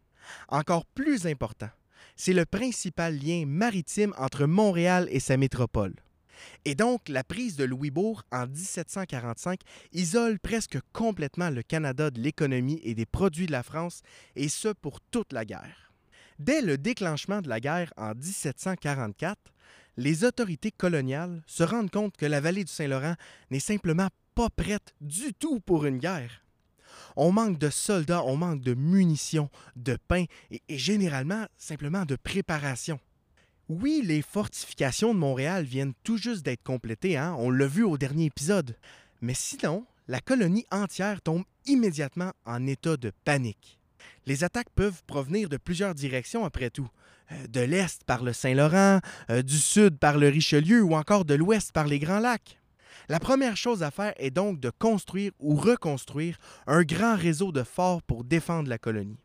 Encore 0.48 0.84
plus 0.84 1.26
important, 1.26 1.70
c'est 2.16 2.32
le 2.32 2.44
principal 2.44 3.16
lien 3.16 3.44
maritime 3.46 4.14
entre 4.18 4.46
Montréal 4.46 5.06
et 5.10 5.20
sa 5.20 5.36
métropole. 5.36 5.94
Et 6.64 6.74
donc, 6.74 7.08
la 7.08 7.22
prise 7.22 7.56
de 7.56 7.64
Louisbourg 7.64 8.24
en 8.32 8.48
1745 8.48 9.60
isole 9.92 10.40
presque 10.40 10.78
complètement 10.92 11.50
le 11.50 11.62
Canada 11.62 12.10
de 12.10 12.20
l'économie 12.20 12.80
et 12.82 12.94
des 12.94 13.06
produits 13.06 13.46
de 13.46 13.52
la 13.52 13.62
France, 13.62 14.02
et 14.34 14.48
ce 14.48 14.68
pour 14.68 15.00
toute 15.00 15.32
la 15.32 15.44
guerre. 15.44 15.92
Dès 16.40 16.62
le 16.62 16.76
déclenchement 16.76 17.40
de 17.40 17.48
la 17.48 17.60
guerre 17.60 17.92
en 17.96 18.14
1744, 18.14 19.38
les 19.96 20.24
autorités 20.24 20.72
coloniales 20.72 21.44
se 21.46 21.62
rendent 21.62 21.90
compte 21.90 22.16
que 22.16 22.26
la 22.26 22.40
vallée 22.40 22.64
du 22.64 22.72
Saint-Laurent 22.72 23.14
n'est 23.50 23.60
simplement 23.60 24.08
pas 24.34 24.50
prête 24.50 24.94
du 25.00 25.32
tout 25.34 25.60
pour 25.60 25.86
une 25.86 25.98
guerre. 25.98 26.42
On 27.16 27.32
manque 27.32 27.58
de 27.58 27.70
soldats, 27.70 28.24
on 28.24 28.36
manque 28.36 28.60
de 28.60 28.74
munitions, 28.74 29.50
de 29.76 29.96
pain 30.08 30.24
et, 30.50 30.60
généralement 30.68 31.46
simplement 31.56 32.04
de 32.04 32.16
préparation. 32.16 32.98
Oui, 33.68 34.02
les 34.04 34.22
fortifications 34.22 35.14
de 35.14 35.18
Montréal 35.18 35.64
viennent 35.64 35.94
tout 36.02 36.18
juste 36.18 36.44
d'être 36.44 36.62
complétées, 36.62 37.16
hein? 37.16 37.34
on 37.38 37.50
l'a 37.50 37.66
vu 37.66 37.82
au 37.82 37.96
dernier 37.96 38.26
épisode. 38.26 38.76
Mais 39.22 39.34
sinon, 39.34 39.86
la 40.08 40.20
colonie 40.20 40.66
entière 40.70 41.22
tombe 41.22 41.44
immédiatement 41.64 42.32
en 42.44 42.66
état 42.66 42.96
de 42.96 43.12
panique. 43.24 43.78
Les 44.26 44.44
attaques 44.44 44.70
peuvent 44.74 45.02
provenir 45.06 45.48
de 45.48 45.56
plusieurs 45.56 45.94
directions 45.94 46.44
après 46.44 46.70
tout. 46.70 46.88
Euh, 47.32 47.46
de 47.46 47.60
l'Est 47.60 48.04
par 48.04 48.22
le 48.22 48.34
Saint-Laurent, 48.34 49.00
euh, 49.30 49.42
du 49.42 49.56
Sud 49.56 49.98
par 49.98 50.18
le 50.18 50.28
Richelieu 50.28 50.82
ou 50.82 50.94
encore 50.94 51.24
de 51.24 51.34
l'Ouest 51.34 51.72
par 51.72 51.86
les 51.86 51.98
Grands 51.98 52.18
Lacs. 52.18 52.58
La 53.08 53.20
première 53.20 53.56
chose 53.56 53.82
à 53.82 53.90
faire 53.90 54.14
est 54.16 54.30
donc 54.30 54.60
de 54.60 54.70
construire 54.70 55.32
ou 55.38 55.56
reconstruire 55.56 56.38
un 56.66 56.82
grand 56.82 57.16
réseau 57.16 57.52
de 57.52 57.62
forts 57.62 58.02
pour 58.02 58.24
défendre 58.24 58.68
la 58.68 58.78
colonie. 58.78 59.18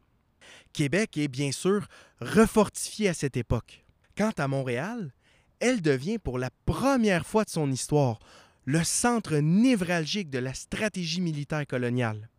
Québec 0.73 1.17
est 1.17 1.27
bien 1.27 1.51
sûr 1.51 1.87
refortifié 2.19 3.09
à 3.09 3.13
cette 3.13 3.37
époque. 3.37 3.85
Quant 4.17 4.33
à 4.37 4.47
Montréal, 4.47 5.13
elle 5.59 5.81
devient 5.81 6.17
pour 6.17 6.37
la 6.37 6.49
première 6.65 7.25
fois 7.25 7.43
de 7.43 7.49
son 7.49 7.71
histoire 7.71 8.19
le 8.65 8.83
centre 8.83 9.37
névralgique 9.37 10.29
de 10.29 10.39
la 10.39 10.53
stratégie 10.53 11.21
militaire 11.21 11.65
coloniale. 11.65 12.29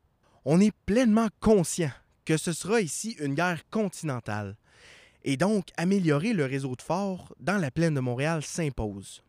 On 0.44 0.60
est 0.60 0.74
pleinement 0.86 1.28
conscient 1.40 1.90
que 2.24 2.36
ce 2.36 2.52
sera 2.52 2.80
ici 2.80 3.16
une 3.18 3.34
guerre 3.34 3.68
continentale, 3.70 4.56
et 5.24 5.36
donc 5.36 5.68
améliorer 5.76 6.32
le 6.32 6.44
réseau 6.44 6.76
de 6.76 6.82
forts 6.82 7.34
dans 7.40 7.58
la 7.58 7.70
plaine 7.70 7.94
de 7.94 8.00
Montréal 8.00 8.42
s'impose. 8.42 9.22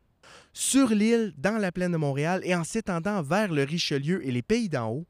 Sur 0.54 0.90
l'île, 0.90 1.34
dans 1.38 1.58
la 1.58 1.72
plaine 1.72 1.94
de 1.94 1.98
Montréal 1.98 2.42
et 2.44 2.56
en 2.56 2.64
s'étendant 2.64 3.22
vers 3.22 3.52
le 3.52 3.64
Richelieu 3.64 4.26
et 4.26 4.32
les 4.32 4.42
pays 4.42 4.70
d'en 4.70 4.90
haut, 4.90 5.06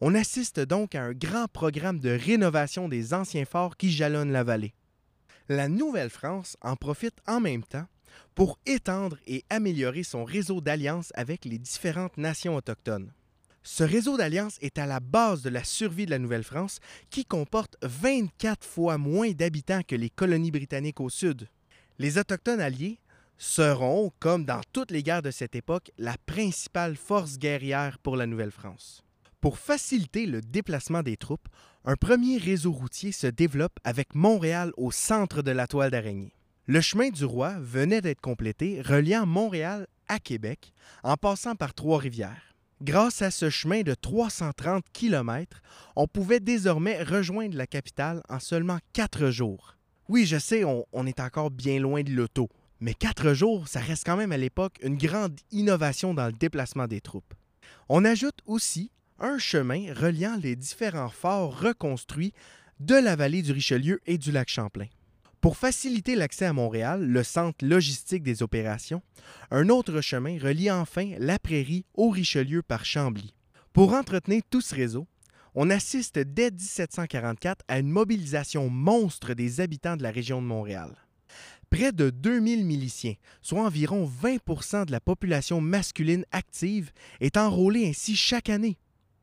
on 0.00 0.14
assiste 0.14 0.60
donc 0.60 0.94
à 0.94 1.02
un 1.02 1.12
grand 1.12 1.48
programme 1.48 1.98
de 1.98 2.10
rénovation 2.10 2.88
des 2.88 3.14
anciens 3.14 3.46
forts 3.46 3.76
qui 3.76 3.90
jalonnent 3.90 4.32
la 4.32 4.44
vallée 4.44 4.74
la 5.48 5.68
Nouvelle-France 5.68 6.56
en 6.60 6.76
profite 6.76 7.18
en 7.26 7.40
même 7.40 7.62
temps 7.62 7.86
pour 8.34 8.58
étendre 8.66 9.18
et 9.26 9.44
améliorer 9.50 10.02
son 10.02 10.24
réseau 10.24 10.60
d'alliances 10.60 11.12
avec 11.14 11.44
les 11.44 11.58
différentes 11.58 12.16
nations 12.16 12.56
autochtones. 12.56 13.12
Ce 13.62 13.82
réseau 13.82 14.16
d'alliances 14.16 14.58
est 14.60 14.78
à 14.78 14.86
la 14.86 15.00
base 15.00 15.42
de 15.42 15.50
la 15.50 15.64
survie 15.64 16.06
de 16.06 16.10
la 16.10 16.18
Nouvelle-France 16.18 16.78
qui 17.10 17.24
comporte 17.24 17.76
24 17.82 18.64
fois 18.64 18.96
moins 18.96 19.32
d'habitants 19.32 19.82
que 19.86 19.96
les 19.96 20.10
colonies 20.10 20.52
britanniques 20.52 21.00
au 21.00 21.10
sud. 21.10 21.48
Les 21.98 22.18
Autochtones 22.18 22.60
alliés 22.60 22.98
seront, 23.38 24.12
comme 24.18 24.44
dans 24.44 24.60
toutes 24.72 24.90
les 24.90 25.02
guerres 25.02 25.22
de 25.22 25.30
cette 25.30 25.54
époque, 25.54 25.90
la 25.98 26.16
principale 26.26 26.96
force 26.96 27.38
guerrière 27.38 27.98
pour 27.98 28.16
la 28.16 28.26
Nouvelle-France. 28.26 29.02
Pour 29.40 29.58
faciliter 29.58 30.26
le 30.26 30.40
déplacement 30.40 31.02
des 31.02 31.16
troupes, 31.16 31.48
un 31.84 31.96
premier 31.96 32.38
réseau 32.38 32.72
routier 32.72 33.12
se 33.12 33.26
développe 33.26 33.78
avec 33.84 34.14
Montréal 34.14 34.72
au 34.76 34.90
centre 34.90 35.42
de 35.42 35.50
la 35.52 35.66
toile 35.66 35.90
d'araignée. 35.90 36.32
Le 36.66 36.80
chemin 36.80 37.10
du 37.10 37.24
roi 37.24 37.54
venait 37.60 38.00
d'être 38.00 38.20
complété, 38.20 38.82
reliant 38.82 39.24
Montréal 39.24 39.86
à 40.08 40.18
Québec 40.18 40.72
en 41.04 41.16
passant 41.16 41.54
par 41.54 41.74
Trois-Rivières. 41.74 42.54
Grâce 42.82 43.22
à 43.22 43.30
ce 43.30 43.50
chemin 43.50 43.82
de 43.82 43.94
330 43.94 44.84
km, 44.92 45.62
on 45.94 46.08
pouvait 46.08 46.40
désormais 46.40 47.02
rejoindre 47.02 47.56
la 47.56 47.66
capitale 47.66 48.20
en 48.28 48.40
seulement 48.40 48.78
quatre 48.92 49.30
jours. 49.30 49.76
Oui, 50.08 50.26
je 50.26 50.38
sais, 50.38 50.64
on, 50.64 50.84
on 50.92 51.06
est 51.06 51.20
encore 51.20 51.50
bien 51.50 51.78
loin 51.78 52.02
de 52.02 52.10
l'auto, 52.10 52.48
mais 52.80 52.94
quatre 52.94 53.32
jours, 53.32 53.68
ça 53.68 53.80
reste 53.80 54.04
quand 54.04 54.16
même 54.16 54.32
à 54.32 54.36
l'époque 54.36 54.78
une 54.82 54.98
grande 54.98 55.38
innovation 55.50 56.14
dans 56.14 56.26
le 56.26 56.32
déplacement 56.32 56.86
des 56.86 57.00
troupes. 57.00 57.34
On 57.88 58.04
ajoute 58.04 58.40
aussi 58.46 58.90
un 59.18 59.38
chemin 59.38 59.94
reliant 59.94 60.38
les 60.42 60.56
différents 60.56 61.08
forts 61.08 61.58
reconstruits 61.58 62.32
de 62.80 62.94
la 62.94 63.16
vallée 63.16 63.42
du 63.42 63.52
Richelieu 63.52 64.00
et 64.06 64.18
du 64.18 64.30
lac 64.30 64.48
Champlain. 64.48 64.86
Pour 65.40 65.56
faciliter 65.56 66.16
l'accès 66.16 66.46
à 66.46 66.52
Montréal, 66.52 67.06
le 67.06 67.22
centre 67.22 67.64
logistique 67.64 68.22
des 68.22 68.42
opérations, 68.42 69.02
un 69.50 69.68
autre 69.68 70.00
chemin 70.00 70.38
relie 70.38 70.70
enfin 70.70 71.12
la 71.18 71.38
prairie 71.38 71.84
au 71.94 72.10
Richelieu 72.10 72.62
par 72.62 72.84
Chambly. 72.84 73.34
Pour 73.72 73.94
entretenir 73.94 74.42
tout 74.50 74.60
ce 74.60 74.74
réseau, 74.74 75.06
on 75.54 75.70
assiste 75.70 76.18
dès 76.18 76.50
1744 76.50 77.64
à 77.68 77.78
une 77.78 77.88
mobilisation 77.88 78.68
monstre 78.68 79.34
des 79.34 79.60
habitants 79.60 79.96
de 79.96 80.02
la 80.02 80.10
région 80.10 80.42
de 80.42 80.46
Montréal. 80.46 81.05
Près 81.70 81.92
de 81.92 82.10
2000 82.10 82.64
miliciens, 82.64 83.14
soit 83.42 83.62
environ 83.62 84.08
20% 84.22 84.86
de 84.86 84.92
la 84.92 85.00
population 85.00 85.60
masculine 85.60 86.24
active, 86.32 86.92
est 87.20 87.36
enrôlée 87.36 87.88
ainsi 87.88 88.16
chaque 88.16 88.48
année. 88.48 88.78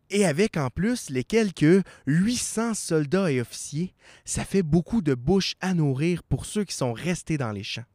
Et 0.10 0.26
avec 0.26 0.58
en 0.58 0.70
plus 0.70 1.10
les 1.10 1.24
quelques 1.24 1.84
800 2.06 2.74
soldats 2.74 3.32
et 3.32 3.42
officiers, 3.42 3.94
ça 4.26 4.46
fait 4.46 4.62
beaucoup 4.62 5.02
de 5.02 5.16
bouches 5.16 5.56
à 5.62 5.74
nourrir 5.74 6.22
pour 6.24 6.46
ceux 6.46 6.66
qui 6.66 6.76
sont 6.76 6.94
restés 6.94 7.38
dans 7.38 7.52
les 7.52 7.64
champs. 7.64 7.86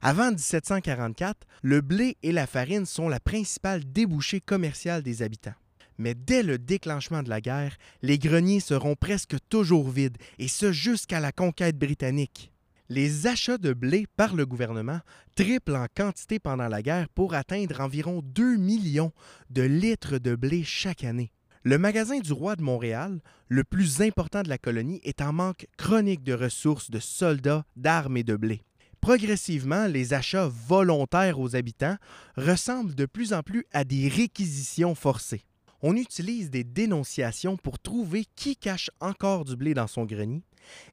Avant 0.00 0.30
1744, 0.30 1.46
le 1.62 1.80
blé 1.80 2.16
et 2.22 2.32
la 2.32 2.48
farine 2.48 2.86
sont 2.86 3.08
la 3.08 3.20
principale 3.20 3.84
débouchée 3.84 4.40
commerciale 4.40 5.02
des 5.02 5.22
habitants. 5.22 5.54
Mais 5.98 6.14
dès 6.14 6.42
le 6.42 6.58
déclenchement 6.58 7.22
de 7.22 7.28
la 7.28 7.40
guerre, 7.40 7.76
les 8.00 8.18
greniers 8.18 8.58
seront 8.58 8.96
presque 8.96 9.36
toujours 9.48 9.88
vides, 9.88 10.18
et 10.38 10.48
ce 10.48 10.72
jusqu'à 10.72 11.20
la 11.20 11.30
conquête 11.30 11.78
britannique. 11.78 12.51
Les 12.94 13.26
achats 13.26 13.56
de 13.56 13.72
blé 13.72 14.06
par 14.18 14.34
le 14.34 14.44
gouvernement 14.44 15.00
triplent 15.34 15.76
en 15.76 15.86
quantité 15.96 16.38
pendant 16.38 16.68
la 16.68 16.82
guerre 16.82 17.08
pour 17.08 17.32
atteindre 17.32 17.80
environ 17.80 18.20
2 18.22 18.58
millions 18.58 19.12
de 19.48 19.62
litres 19.62 20.18
de 20.18 20.36
blé 20.36 20.62
chaque 20.62 21.02
année. 21.02 21.32
Le 21.62 21.78
magasin 21.78 22.18
du 22.18 22.34
roi 22.34 22.54
de 22.54 22.60
Montréal, 22.60 23.22
le 23.48 23.64
plus 23.64 24.02
important 24.02 24.42
de 24.42 24.50
la 24.50 24.58
colonie, 24.58 25.00
est 25.04 25.22
en 25.22 25.32
manque 25.32 25.66
chronique 25.78 26.22
de 26.22 26.34
ressources, 26.34 26.90
de 26.90 26.98
soldats, 26.98 27.64
d'armes 27.76 28.18
et 28.18 28.24
de 28.24 28.36
blé. 28.36 28.60
Progressivement, 29.00 29.86
les 29.86 30.12
achats 30.12 30.50
volontaires 30.68 31.40
aux 31.40 31.56
habitants 31.56 31.96
ressemblent 32.36 32.94
de 32.94 33.06
plus 33.06 33.32
en 33.32 33.42
plus 33.42 33.64
à 33.72 33.84
des 33.84 34.08
réquisitions 34.08 34.94
forcées. 34.94 35.46
On 35.82 35.96
utilise 35.96 36.50
des 36.50 36.62
dénonciations 36.62 37.56
pour 37.56 37.78
trouver 37.78 38.24
qui 38.36 38.56
cache 38.56 38.90
encore 39.00 39.44
du 39.44 39.56
blé 39.56 39.74
dans 39.74 39.88
son 39.88 40.04
grenier, 40.04 40.42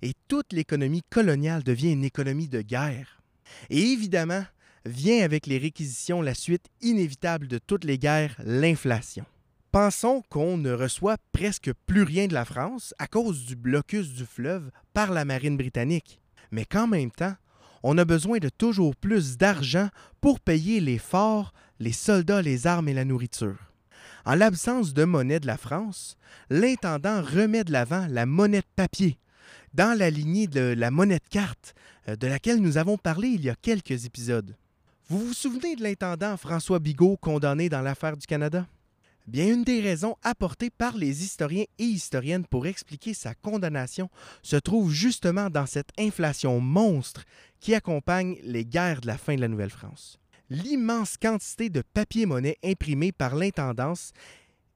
et 0.01 0.13
toute 0.27 0.51
l'économie 0.51 1.03
coloniale 1.09 1.63
devient 1.63 1.91
une 1.91 2.03
économie 2.03 2.47
de 2.47 2.61
guerre. 2.61 3.21
Et 3.69 3.79
évidemment, 3.79 4.43
vient 4.85 5.23
avec 5.23 5.45
les 5.45 5.59
réquisitions 5.59 6.21
la 6.21 6.33
suite 6.33 6.65
inévitable 6.81 7.47
de 7.47 7.59
toutes 7.59 7.83
les 7.83 7.99
guerres, 7.99 8.35
l'inflation. 8.43 9.25
Pensons 9.71 10.23
qu'on 10.29 10.57
ne 10.57 10.71
reçoit 10.71 11.17
presque 11.31 11.71
plus 11.85 12.01
rien 12.01 12.25
de 12.25 12.33
la 12.33 12.45
France 12.45 12.95
à 12.97 13.05
cause 13.05 13.45
du 13.45 13.55
blocus 13.55 14.13
du 14.13 14.25
fleuve 14.25 14.71
par 14.95 15.11
la 15.11 15.25
marine 15.25 15.57
britannique. 15.57 16.19
Mais 16.49 16.65
qu'en 16.65 16.87
même 16.87 17.11
temps, 17.11 17.35
on 17.83 17.99
a 17.99 18.05
besoin 18.05 18.39
de 18.39 18.49
toujours 18.49 18.95
plus 18.95 19.37
d'argent 19.37 19.89
pour 20.21 20.39
payer 20.39 20.79
les 20.79 20.97
forts, 20.97 21.53
les 21.79 21.91
soldats, 21.91 22.41
les 22.41 22.65
armes 22.65 22.89
et 22.89 22.93
la 22.95 23.05
nourriture. 23.05 23.68
En 24.29 24.35
l'absence 24.35 24.93
de 24.93 25.05
monnaie 25.05 25.39
de 25.39 25.47
la 25.47 25.57
France, 25.57 26.15
l'intendant 26.51 27.23
remet 27.23 27.63
de 27.63 27.71
l'avant 27.71 28.05
la 28.11 28.27
monnaie 28.27 28.59
de 28.59 28.75
papier, 28.75 29.17
dans 29.73 29.97
la 29.97 30.11
lignée 30.11 30.45
de 30.45 30.75
la 30.77 30.91
monnaie 30.91 31.17
de 31.17 31.29
carte, 31.31 31.73
euh, 32.07 32.15
de 32.15 32.27
laquelle 32.27 32.61
nous 32.61 32.77
avons 32.77 32.95
parlé 32.95 33.29
il 33.29 33.43
y 33.43 33.49
a 33.49 33.55
quelques 33.55 34.05
épisodes. 34.05 34.55
Vous 35.07 35.17
vous 35.17 35.33
souvenez 35.33 35.75
de 35.75 35.81
l'intendant 35.81 36.37
François 36.37 36.77
Bigot 36.77 37.17
condamné 37.17 37.69
dans 37.69 37.81
l'affaire 37.81 38.17
du 38.17 38.27
Canada? 38.27 38.67
Bien, 39.25 39.51
une 39.51 39.63
des 39.63 39.81
raisons 39.81 40.15
apportées 40.21 40.69
par 40.69 40.95
les 40.95 41.23
historiens 41.23 41.65
et 41.79 41.85
historiennes 41.85 42.45
pour 42.45 42.67
expliquer 42.67 43.15
sa 43.15 43.33
condamnation 43.33 44.11
se 44.43 44.57
trouve 44.57 44.91
justement 44.91 45.49
dans 45.49 45.65
cette 45.65 45.89
inflation 45.97 46.59
monstre 46.59 47.23
qui 47.59 47.73
accompagne 47.73 48.37
les 48.43 48.63
guerres 48.63 49.01
de 49.01 49.07
la 49.07 49.17
fin 49.17 49.33
de 49.33 49.41
la 49.41 49.47
Nouvelle-France. 49.47 50.19
L'immense 50.49 51.17
quantité 51.17 51.69
de 51.69 51.83
papier-monnaie 51.93 52.57
imprimé 52.63 53.11
par 53.11 53.35
l'intendance 53.35 54.11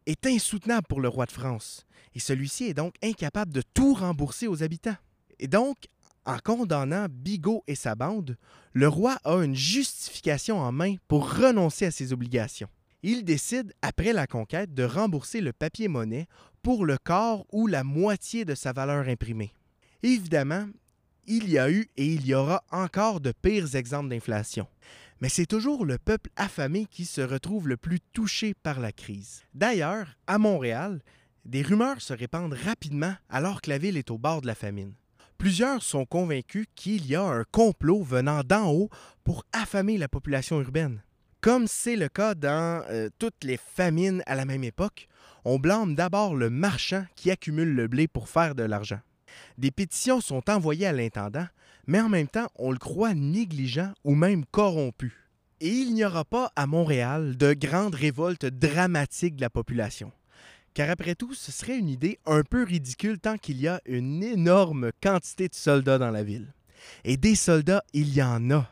est 0.05 0.25
insoutenable 0.27 0.87
pour 0.87 1.01
le 1.01 1.07
roi 1.07 1.25
de 1.25 1.31
France, 1.31 1.85
et 2.13 2.19
celui-ci 2.19 2.65
est 2.65 2.73
donc 2.73 2.95
incapable 3.03 3.53
de 3.53 3.63
tout 3.73 3.93
rembourser 3.93 4.47
aux 4.47 4.63
habitants. 4.63 4.97
Et 5.39 5.47
donc, 5.47 5.77
en 6.25 6.37
condamnant 6.37 7.07
Bigot 7.09 7.63
et 7.67 7.75
sa 7.75 7.95
bande, 7.95 8.37
le 8.73 8.87
roi 8.87 9.17
a 9.23 9.35
une 9.43 9.55
justification 9.55 10.59
en 10.59 10.71
main 10.71 10.95
pour 11.07 11.33
renoncer 11.33 11.85
à 11.85 11.91
ses 11.91 12.13
obligations 12.13 12.69
il 13.03 13.25
décide, 13.25 13.73
après 13.81 14.13
la 14.13 14.27
conquête, 14.27 14.73
de 14.73 14.83
rembourser 14.83 15.41
le 15.41 15.51
papier-monnaie 15.51 16.27
pour 16.61 16.85
le 16.85 16.97
quart 16.97 17.43
ou 17.51 17.67
la 17.67 17.83
moitié 17.83 18.45
de 18.45 18.55
sa 18.55 18.71
valeur 18.71 19.07
imprimée. 19.09 19.53
Évidemment, 20.01 20.67
il 21.27 21.49
y 21.49 21.59
a 21.59 21.69
eu 21.69 21.89
et 21.97 22.07
il 22.07 22.25
y 22.25 22.33
aura 22.33 22.63
encore 22.71 23.19
de 23.19 23.33
pires 23.33 23.75
exemples 23.75 24.09
d'inflation. 24.09 24.67
Mais 25.23 25.29
c'est 25.29 25.45
toujours 25.45 25.85
le 25.85 25.97
peuple 25.97 26.29
affamé 26.35 26.85
qui 26.85 27.05
se 27.05 27.21
retrouve 27.21 27.69
le 27.69 27.77
plus 27.77 28.01
touché 28.11 28.53
par 28.53 28.81
la 28.81 28.91
crise. 28.91 29.43
D'ailleurs, 29.53 30.17
à 30.27 30.37
Montréal, 30.37 31.01
des 31.45 31.61
rumeurs 31.61 32.01
se 32.01 32.11
répandent 32.11 32.57
rapidement 32.65 33.15
alors 33.29 33.61
que 33.61 33.69
la 33.69 33.77
ville 33.77 33.95
est 33.95 34.11
au 34.11 34.17
bord 34.17 34.41
de 34.41 34.47
la 34.47 34.53
famine. 34.53 34.91
Plusieurs 35.37 35.81
sont 35.81 36.05
convaincus 36.05 36.65
qu'il 36.75 37.05
y 37.05 37.15
a 37.15 37.23
un 37.23 37.45
complot 37.45 38.03
venant 38.03 38.41
d'en 38.43 38.69
haut 38.69 38.89
pour 39.23 39.45
affamer 39.53 39.97
la 39.97 40.09
population 40.09 40.59
urbaine. 40.59 41.01
Comme 41.39 41.67
c'est 41.67 41.95
le 41.95 42.09
cas 42.09 42.35
dans 42.35 42.83
euh, 42.89 43.07
toutes 43.17 43.45
les 43.45 43.55
famines 43.55 44.23
à 44.25 44.35
la 44.35 44.43
même 44.43 44.65
époque, 44.65 45.07
on 45.45 45.57
blâme 45.57 45.95
d'abord 45.95 46.35
le 46.35 46.49
marchand 46.49 47.05
qui 47.15 47.31
accumule 47.31 47.73
le 47.73 47.87
blé 47.87 48.09
pour 48.09 48.27
faire 48.27 48.55
de 48.55 48.63
l'argent. 48.63 48.99
Des 49.57 49.71
pétitions 49.71 50.19
sont 50.19 50.49
envoyées 50.49 50.87
à 50.87 50.91
l'intendant, 50.91 51.47
mais 51.87 51.99
en 51.99 52.09
même 52.09 52.27
temps, 52.27 52.47
on 52.55 52.71
le 52.71 52.77
croit 52.77 53.13
négligent 53.13 53.93
ou 54.03 54.15
même 54.15 54.45
corrompu. 54.45 55.29
Et 55.59 55.69
il 55.69 55.93
n'y 55.93 56.05
aura 56.05 56.25
pas 56.25 56.51
à 56.55 56.67
Montréal 56.67 57.37
de 57.37 57.53
grandes 57.53 57.95
révoltes 57.95 58.45
dramatiques 58.45 59.35
de 59.35 59.41
la 59.41 59.49
population. 59.49 60.11
Car 60.73 60.89
après 60.89 61.15
tout, 61.15 61.33
ce 61.33 61.51
serait 61.51 61.77
une 61.77 61.89
idée 61.89 62.19
un 62.25 62.43
peu 62.43 62.63
ridicule 62.63 63.19
tant 63.19 63.37
qu'il 63.37 63.61
y 63.61 63.67
a 63.67 63.79
une 63.85 64.23
énorme 64.23 64.91
quantité 65.01 65.47
de 65.47 65.53
soldats 65.53 65.99
dans 65.99 66.11
la 66.11 66.23
ville. 66.23 66.53
Et 67.03 67.15
des 67.15 67.35
soldats, 67.35 67.83
il 67.93 68.13
y 68.13 68.23
en 68.23 68.51
a. 68.51 68.69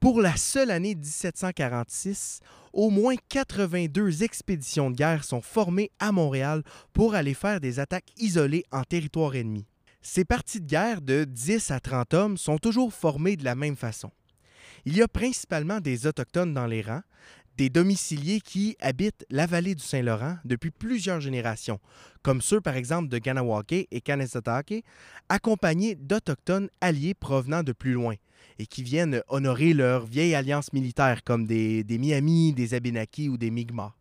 Pour 0.00 0.20
la 0.20 0.36
seule 0.36 0.70
année 0.70 0.94
1746, 0.94 2.40
au 2.74 2.90
moins 2.90 3.14
82 3.30 4.22
expéditions 4.22 4.90
de 4.90 4.96
guerre 4.96 5.24
sont 5.24 5.40
formées 5.40 5.90
à 5.98 6.12
Montréal 6.12 6.62
pour 6.92 7.14
aller 7.14 7.32
faire 7.32 7.58
des 7.58 7.80
attaques 7.80 8.12
isolées 8.18 8.66
en 8.70 8.82
territoire 8.82 9.34
ennemi. 9.34 9.66
Ces 10.06 10.26
parties 10.26 10.60
de 10.60 10.66
guerre 10.66 11.00
de 11.00 11.24
10 11.24 11.70
à 11.70 11.80
30 11.80 12.12
hommes 12.12 12.36
sont 12.36 12.58
toujours 12.58 12.92
formées 12.92 13.36
de 13.36 13.44
la 13.44 13.54
même 13.54 13.74
façon. 13.74 14.10
Il 14.84 14.94
y 14.94 15.00
a 15.00 15.08
principalement 15.08 15.80
des 15.80 16.06
Autochtones 16.06 16.52
dans 16.52 16.66
les 16.66 16.82
rangs, 16.82 17.00
des 17.56 17.70
domiciliés 17.70 18.42
qui 18.42 18.76
habitent 18.80 19.24
la 19.30 19.46
vallée 19.46 19.74
du 19.74 19.82
Saint-Laurent 19.82 20.36
depuis 20.44 20.70
plusieurs 20.70 21.22
générations, 21.22 21.80
comme 22.22 22.42
ceux 22.42 22.60
par 22.60 22.76
exemple 22.76 23.08
de 23.08 23.16
Ganawake 23.16 23.88
et 23.90 24.00
Kanesatake, 24.02 24.84
accompagnés 25.30 25.94
d'Autochtones 25.94 26.68
alliés 26.82 27.14
provenant 27.14 27.62
de 27.62 27.72
plus 27.72 27.92
loin 27.92 28.14
et 28.58 28.66
qui 28.66 28.82
viennent 28.82 29.22
honorer 29.28 29.72
leur 29.72 30.04
vieille 30.04 30.34
alliance 30.34 30.74
militaire 30.74 31.24
comme 31.24 31.46
des, 31.46 31.82
des 31.82 31.96
Miami, 31.96 32.52
des 32.52 32.74
Abenaki 32.74 33.30
ou 33.30 33.38
des 33.38 33.50
Mi'kmaq. 33.50 33.92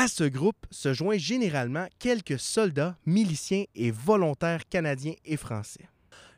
À 0.00 0.06
ce 0.06 0.22
groupe 0.22 0.64
se 0.70 0.94
joignent 0.94 1.18
généralement 1.18 1.88
quelques 1.98 2.38
soldats, 2.38 2.96
miliciens 3.04 3.64
et 3.74 3.90
volontaires 3.90 4.68
canadiens 4.68 5.16
et 5.24 5.36
français. 5.36 5.88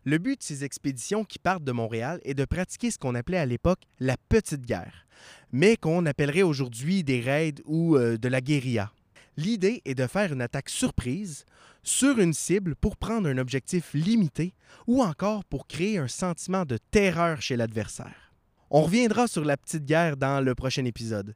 Le 0.06 0.16
but 0.16 0.38
de 0.38 0.42
ces 0.42 0.64
expéditions 0.64 1.26
qui 1.26 1.38
partent 1.38 1.62
de 1.62 1.70
Montréal 1.70 2.20
est 2.24 2.32
de 2.32 2.46
pratiquer 2.46 2.90
ce 2.90 2.96
qu'on 2.96 3.14
appelait 3.14 3.36
à 3.36 3.44
l'époque 3.44 3.82
la 3.98 4.16
petite 4.30 4.64
guerre, 4.64 5.06
mais 5.52 5.76
qu'on 5.76 6.06
appellerait 6.06 6.40
aujourd'hui 6.40 7.04
des 7.04 7.20
raids 7.20 7.60
ou 7.66 7.96
euh, 7.96 8.16
de 8.16 8.28
la 8.28 8.40
guérilla. 8.40 8.92
L'idée 9.36 9.82
est 9.84 9.94
de 9.94 10.06
faire 10.06 10.32
une 10.32 10.40
attaque 10.40 10.70
surprise 10.70 11.44
sur 11.82 12.18
une 12.18 12.32
cible 12.32 12.74
pour 12.76 12.96
prendre 12.96 13.28
un 13.28 13.36
objectif 13.36 13.92
limité 13.92 14.54
ou 14.86 15.02
encore 15.02 15.44
pour 15.44 15.66
créer 15.66 15.98
un 15.98 16.08
sentiment 16.08 16.64
de 16.64 16.78
terreur 16.90 17.42
chez 17.42 17.58
l'adversaire. 17.58 18.32
On 18.70 18.80
reviendra 18.80 19.28
sur 19.28 19.44
la 19.44 19.58
petite 19.58 19.84
guerre 19.84 20.16
dans 20.16 20.42
le 20.42 20.54
prochain 20.54 20.86
épisode. 20.86 21.34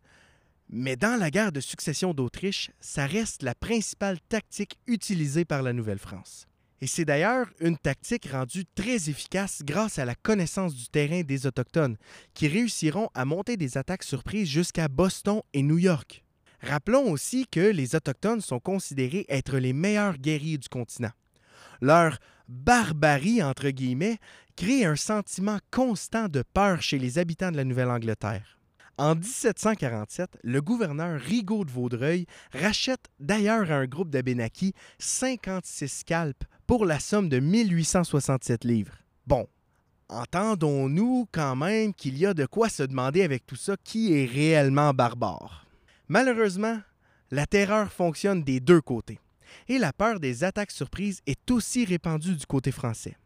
Mais 0.69 0.97
dans 0.97 1.19
la 1.19 1.31
guerre 1.31 1.53
de 1.53 1.61
succession 1.61 2.15
d'Autriche, 2.15 2.71
ça 2.81 3.07
reste 3.07 3.43
la 3.43 3.55
principale 3.55 4.19
tactique 4.29 4.79
utilisée 4.87 5.45
par 5.45 5.63
la 5.63 5.73
Nouvelle-France. 5.73 6.47
Et 6.81 6.87
c'est 6.87 7.05
d'ailleurs 7.05 7.47
une 7.61 7.79
tactique 7.79 8.29
rendue 8.31 8.65
très 8.75 9.09
efficace 9.09 9.63
grâce 9.65 9.99
à 9.99 10.05
la 10.05 10.15
connaissance 10.15 10.75
du 10.75 10.89
terrain 10.89 11.23
des 11.23 11.47
Autochtones, 11.47 11.97
qui 12.35 12.49
réussiront 12.49 13.09
à 13.15 13.25
monter 13.25 13.57
des 13.57 13.79
attaques 13.79 14.03
surprises 14.03 14.49
jusqu'à 14.49 14.89
Boston 14.89 15.41
et 15.53 15.63
New 15.63 15.79
York. 15.79 16.25
Rappelons 16.61 17.11
aussi 17.11 17.47
que 17.47 17.61
les 17.61 17.95
Autochtones 17.95 18.41
sont 18.41 18.61
considérés 18.61 19.27
être 19.29 19.59
les 19.59 19.73
meilleurs 19.73 20.19
guerriers 20.19 20.59
du 20.59 20.69
continent. 20.69 21.13
Leur 21.81 22.19
barbarie, 22.49 23.43
entre 23.43 23.71
guillemets, 23.71 24.19
crée 24.57 24.85
un 24.85 24.97
sentiment 24.97 25.59
constant 25.71 26.29
de 26.29 26.43
peur 26.43 26.83
chez 26.83 26.99
les 26.99 27.19
habitants 27.19 27.51
de 27.51 27.57
la 27.57 27.65
Nouvelle-Angleterre. 27.65 28.59
En 28.97 29.17
1747, 29.17 30.39
le 30.45 30.63
gouverneur 30.63 31.21
Rigaud 31.21 31.65
de 31.65 31.71
Vaudreuil 31.71 32.27
rachète 32.53 33.09
d'ailleurs 33.19 33.73
à 33.73 33.75
un 33.75 33.87
groupe 33.87 34.09
d'Abénakis 34.09 34.73
56 35.01 35.89
scalps 35.89 36.47
pour 36.69 36.87
la 36.87 37.01
somme 37.01 37.29
de 37.29 37.41
1867 37.41 38.63
livres. 38.63 38.95
Bon, 39.27 39.49
entendons-nous 40.09 41.27
quand 41.33 41.57
même 41.57 41.93
qu'il 41.93 42.17
y 42.17 42.25
a 42.25 42.35
de 42.35 42.47
quoi 42.47 42.69
se 42.69 42.85
demander 42.85 43.23
avec 43.23 43.45
tout 43.47 43.57
ça 43.57 43.75
qui 43.83 44.15
est 44.15 44.27
réellement 44.27 44.95
barbare. 44.95 45.67
Malheureusement, 46.07 46.79
la 47.33 47.47
terreur 47.47 47.93
fonctionne 47.93 48.45
des 48.45 48.61
deux 48.61 48.81
côtés, 48.81 49.19
et 49.67 49.79
la 49.79 49.93
peur 49.93 50.21
des 50.21 50.45
attaques 50.45 50.71
surprises 50.71 51.21
est 51.27 51.51
aussi 51.51 51.85
répandue 51.85 52.37
du 52.37 52.47
côté 52.47 52.71
français. 52.71 53.17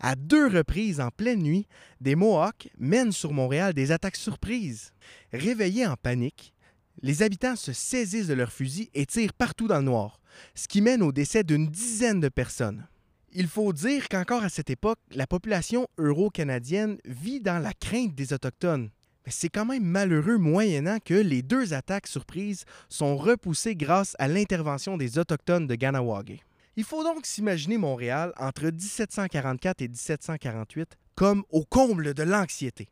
À 0.00 0.14
deux 0.14 0.46
reprises 0.46 1.00
en 1.00 1.10
pleine 1.10 1.42
nuit, 1.42 1.66
des 2.00 2.14
Mohawks 2.14 2.68
mènent 2.78 3.12
sur 3.12 3.32
Montréal 3.32 3.74
des 3.74 3.90
attaques 3.90 4.16
surprises. 4.16 4.92
Réveillés 5.32 5.86
en 5.86 5.96
panique, 5.96 6.54
les 7.02 7.22
habitants 7.22 7.56
se 7.56 7.72
saisissent 7.72 8.28
de 8.28 8.34
leurs 8.34 8.52
fusils 8.52 8.90
et 8.94 9.06
tirent 9.06 9.32
partout 9.32 9.68
dans 9.68 9.78
le 9.78 9.84
noir, 9.84 10.20
ce 10.54 10.68
qui 10.68 10.80
mène 10.80 11.02
au 11.02 11.12
décès 11.12 11.42
d'une 11.42 11.68
dizaine 11.68 12.20
de 12.20 12.28
personnes. 12.28 12.86
Il 13.32 13.46
faut 13.46 13.72
dire 13.72 14.08
qu'encore 14.08 14.42
à 14.42 14.48
cette 14.48 14.70
époque, 14.70 14.98
la 15.10 15.26
population 15.26 15.86
euro-canadienne 15.98 16.98
vit 17.04 17.40
dans 17.40 17.62
la 17.62 17.72
crainte 17.72 18.14
des 18.14 18.32
Autochtones. 18.32 18.90
Mais 19.26 19.32
c'est 19.32 19.50
quand 19.50 19.66
même 19.66 19.84
malheureux 19.84 20.38
moyennant 20.38 20.98
que 21.04 21.14
les 21.14 21.42
deux 21.42 21.74
attaques 21.74 22.06
surprises 22.06 22.64
sont 22.88 23.16
repoussées 23.16 23.76
grâce 23.76 24.16
à 24.18 24.28
l'intervention 24.28 24.96
des 24.96 25.18
Autochtones 25.18 25.66
de 25.66 25.74
Ganawage. 25.74 26.38
Il 26.78 26.84
faut 26.84 27.02
donc 27.02 27.26
s'imaginer 27.26 27.76
Montréal 27.76 28.32
entre 28.36 28.66
1744 28.66 29.82
et 29.82 29.88
1748 29.88 30.96
comme 31.16 31.42
au 31.50 31.64
comble 31.64 32.14
de 32.14 32.22
l'anxiété. 32.22 32.88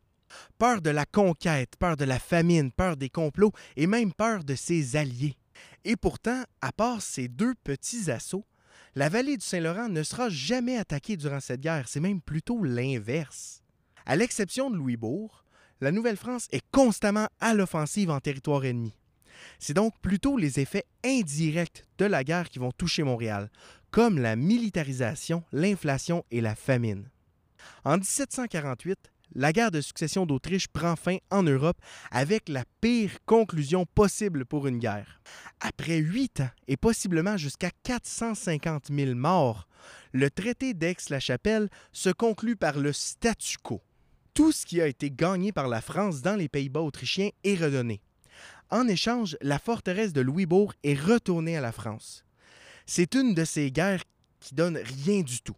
Peur 0.58 0.82
de 0.82 0.90
la 0.90 1.06
conquête, 1.06 1.74
peur 1.78 1.96
de 1.96 2.04
la 2.04 2.18
famine, 2.18 2.72
peur 2.72 2.96
des 2.96 3.10
complots 3.10 3.52
et 3.76 3.86
même 3.86 4.12
peur 4.12 4.42
de 4.42 4.56
ses 4.56 4.96
alliés. 4.96 5.36
Et 5.84 5.94
pourtant, 5.94 6.42
à 6.62 6.72
part 6.72 7.00
ces 7.00 7.28
deux 7.28 7.54
petits 7.62 8.10
assauts, 8.10 8.44
la 8.96 9.08
vallée 9.08 9.36
du 9.36 9.46
Saint-Laurent 9.46 9.88
ne 9.88 10.02
sera 10.02 10.30
jamais 10.30 10.76
attaquée 10.76 11.16
durant 11.16 11.38
cette 11.38 11.60
guerre, 11.60 11.86
c'est 11.86 12.00
même 12.00 12.20
plutôt 12.20 12.64
l'inverse. 12.64 13.62
À 14.04 14.16
l'exception 14.16 14.68
de 14.68 14.76
Louisbourg, 14.76 15.44
la 15.80 15.92
Nouvelle-France 15.92 16.48
est 16.50 16.68
constamment 16.72 17.28
à 17.38 17.54
l'offensive 17.54 18.10
en 18.10 18.18
territoire 18.18 18.64
ennemi. 18.64 18.96
C'est 19.58 19.74
donc 19.74 19.94
plutôt 20.00 20.36
les 20.36 20.60
effets 20.60 20.84
indirects 21.04 21.84
de 21.98 22.04
la 22.04 22.24
guerre 22.24 22.48
qui 22.48 22.58
vont 22.58 22.72
toucher 22.72 23.02
Montréal, 23.02 23.50
comme 23.90 24.18
la 24.18 24.36
militarisation, 24.36 25.42
l'inflation 25.52 26.24
et 26.30 26.40
la 26.40 26.54
famine. 26.54 27.10
En 27.84 27.96
1748, 27.96 29.10
la 29.34 29.52
guerre 29.52 29.70
de 29.70 29.80
succession 29.80 30.24
d'Autriche 30.24 30.68
prend 30.68 30.96
fin 30.96 31.18
en 31.30 31.42
Europe 31.42 31.78
avec 32.10 32.48
la 32.48 32.64
pire 32.80 33.18
conclusion 33.26 33.84
possible 33.84 34.44
pour 34.44 34.66
une 34.66 34.78
guerre. 34.78 35.20
Après 35.60 35.98
huit 35.98 36.40
ans 36.40 36.50
et 36.68 36.76
possiblement 36.76 37.36
jusqu'à 37.36 37.70
450 37.82 38.86
000 38.90 39.14
morts, 39.14 39.66
le 40.12 40.30
traité 40.30 40.74
d'Aix-la-Chapelle 40.74 41.68
se 41.92 42.10
conclut 42.10 42.56
par 42.56 42.78
le 42.78 42.92
statu 42.92 43.58
quo. 43.62 43.82
Tout 44.32 44.52
ce 44.52 44.66
qui 44.66 44.80
a 44.80 44.86
été 44.86 45.10
gagné 45.10 45.52
par 45.52 45.68
la 45.68 45.80
France 45.80 46.22
dans 46.22 46.36
les 46.36 46.48
Pays-Bas 46.48 46.82
autrichiens 46.82 47.30
est 47.42 47.56
redonné. 47.56 48.00
En 48.70 48.88
échange, 48.88 49.36
la 49.42 49.58
forteresse 49.58 50.12
de 50.12 50.20
Louisbourg 50.20 50.74
est 50.82 50.98
retournée 50.98 51.56
à 51.56 51.60
la 51.60 51.72
France. 51.72 52.24
C'est 52.84 53.14
une 53.14 53.34
de 53.34 53.44
ces 53.44 53.70
guerres 53.70 54.02
qui 54.40 54.54
donne 54.54 54.76
rien 54.76 55.22
du 55.22 55.40
tout. 55.40 55.56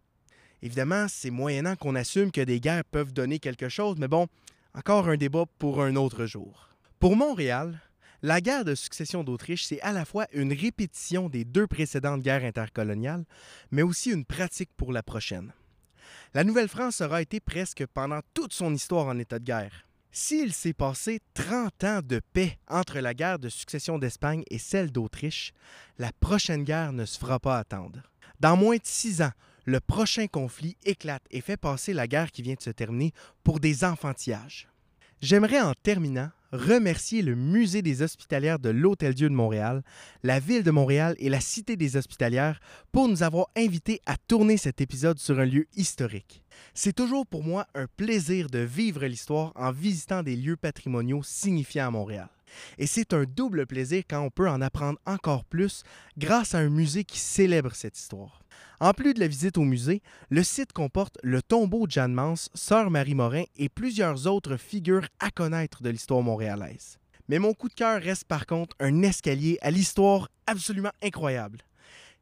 Évidemment, 0.61 1.07
c'est 1.09 1.31
moyennant 1.31 1.77
qu'on 1.77 1.95
assume 1.95 2.31
que 2.33 2.41
des 2.41 2.61
guerres 2.61 2.85
peuvent 2.85 3.13
donner 3.13 3.39
quelque 3.39 3.69
chose, 3.69 3.97
mais 3.99 4.09
bon, 4.09 4.27
encore 4.75 5.09
un 5.09 5.17
débat 5.17 5.45
pour 5.59 5.83
un 5.83 5.97
autre 5.97 6.27
jour. 6.27 6.69
Pour 6.99 7.17
Montréal, 7.17 7.81
la 8.23 8.41
guerre 8.41 8.65
de 8.65 8.75
succession 8.75 9.25
d'Autriche, 9.25 9.65
c'est 9.65 9.81
à 9.81 9.93
la 9.93 10.05
fois 10.05 10.27
une 10.33 10.53
répétition 10.53 11.29
des 11.29 11.45
deux 11.45 11.67
précédentes 11.67 12.23
guerres 12.23 12.45
intercoloniales, 12.45 13.25
mais 13.71 13.83
aussi 13.83 14.11
une 14.11 14.25
pratique 14.25 14.71
pour 14.77 14.93
la 14.93 15.03
prochaine. 15.03 15.53
La 16.35 16.45
Nouvelle-France 16.45 17.01
aura 17.01 17.23
été 17.23 17.41
presque 17.41 17.87
pendant 17.87 18.21
toute 18.35 18.53
son 18.53 18.75
histoire 18.75 19.07
en 19.07 19.19
état 19.19 19.39
de 19.39 19.45
guerre. 19.45 19.88
S'il 20.11 20.53
s'est 20.53 20.73
passé 20.73 21.21
30 21.35 21.85
ans 21.85 22.01
de 22.03 22.21
paix 22.33 22.59
entre 22.69 22.99
la 22.99 23.15
guerre 23.15 23.39
de 23.39 23.49
succession 23.49 23.99
d'Espagne 23.99 24.43
et 24.51 24.59
celle 24.59 24.91
d'Autriche, 24.91 25.53
la 25.99 26.13
prochaine 26.13 26.65
guerre 26.65 26.93
ne 26.93 27.05
se 27.05 27.19
fera 27.19 27.39
pas 27.39 27.59
attendre. 27.59 28.03
Dans 28.41 28.57
moins 28.57 28.77
de 28.77 28.83
six 28.85 29.21
ans, 29.23 29.33
le 29.65 29.81
prochain 29.81 30.27
conflit 30.27 30.77
éclate 30.85 31.25
et 31.31 31.43
fait 31.43 31.59
passer 31.59 31.93
la 31.93 32.07
guerre 32.07 32.31
qui 32.33 32.43
vient 32.43 32.55
de 32.55 32.63
se 32.63 32.71
terminer 32.71 33.13
pour 33.45 33.61
des 33.61 33.85
enfantillages. 33.85 34.69
J'aimerais 35.21 35.61
en 35.61 35.75
terminant 35.75 36.31
remercier 36.53 37.23
le 37.23 37.35
Musée 37.35 37.83
des 37.83 38.03
Hospitalières 38.03 38.59
de 38.59 38.71
l'Hôtel-Dieu 38.71 39.29
de 39.29 39.35
Montréal, 39.35 39.83
la 40.23 40.41
Ville 40.41 40.63
de 40.63 40.71
Montréal 40.71 41.15
et 41.19 41.29
la 41.29 41.41
Cité 41.41 41.77
des 41.77 41.97
Hospitalières 41.97 42.61
pour 42.93 43.09
nous 43.09 43.23
avoir 43.23 43.49
invités 43.57 44.01
à 44.07 44.17
tourner 44.17 44.57
cet 44.57 44.81
épisode 44.81 45.19
sur 45.19 45.39
un 45.39 45.45
lieu 45.45 45.67
historique. 45.77 46.43
C'est 46.75 46.95
toujours 46.95 47.27
pour 47.27 47.45
moi 47.45 47.67
un 47.75 47.87
plaisir 47.87 48.49
de 48.51 48.59
vivre 48.59 49.05
l'histoire 49.05 49.53
en 49.55 49.73
visitant 49.73 50.23
des 50.23 50.37
lieux 50.37 50.57
patrimoniaux 50.57 51.23
signifiants 51.23 51.89
à 51.89 51.91
Montréal. 51.91 52.29
Et 52.79 52.87
c'est 52.87 53.13
un 53.13 53.25
double 53.25 53.67
plaisir 53.67 54.03
quand 54.09 54.21
on 54.23 54.31
peut 54.31 54.49
en 54.49 54.61
apprendre 54.61 54.99
encore 55.07 55.45
plus 55.45 55.83
grâce 56.17 56.55
à 56.55 56.59
un 56.59 56.71
musée 56.71 57.05
qui 57.05 57.19
célèbre 57.19 57.75
cette 57.75 57.99
histoire. 57.99 58.41
En 58.81 58.93
plus 58.93 59.13
de 59.13 59.19
la 59.19 59.27
visite 59.27 59.59
au 59.59 59.65
musée, 59.65 60.03
le 60.31 60.45
site 60.45 60.73
comporte 60.73 61.19
le 61.25 61.43
tombeau 61.43 61.87
de 61.87 61.93
Jeanne 61.93 62.13
Mance, 62.13 62.49
Sœur 62.55 62.91
Marie 62.91 63.17
Morin 63.17 63.43
et 63.57 63.69
plusieurs 63.69 64.29
autres 64.29 64.57
figures 64.57 65.09
à 65.19 65.31
connaître 65.31 65.83
de 65.83 65.91
l'histoire 65.91 66.23
montréalaise. 66.23 66.99
Mais 67.29 67.41
mon 67.41 67.55
coup 67.55 67.69
de 67.69 67.75
cœur 67.75 68.01
reste 68.01 68.25
par 68.25 68.47
contre 68.47 68.77
un 68.79 69.03
escalier 69.03 69.59
à 69.63 69.73
l'histoire 69.73 70.31
absolument 70.47 70.93
incroyable. 71.03 71.59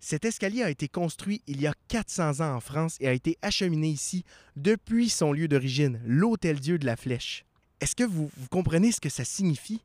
Cet 0.00 0.24
escalier 0.24 0.62
a 0.62 0.70
été 0.70 0.88
construit 0.88 1.42
il 1.46 1.60
y 1.60 1.66
a 1.66 1.74
400 1.88 2.40
ans 2.40 2.54
en 2.54 2.60
France 2.60 2.96
et 3.00 3.08
a 3.08 3.12
été 3.12 3.36
acheminé 3.42 3.88
ici 3.88 4.24
depuis 4.56 5.10
son 5.10 5.32
lieu 5.32 5.48
d'origine, 5.48 6.00
l'Hôtel-Dieu 6.06 6.78
de 6.78 6.86
la 6.86 6.96
Flèche. 6.96 7.44
Est-ce 7.80 7.94
que 7.94 8.04
vous, 8.04 8.30
comprenez 8.50 8.92
ce 8.92 9.00
que 9.00 9.08
ça 9.10 9.24
signifie? 9.24 9.82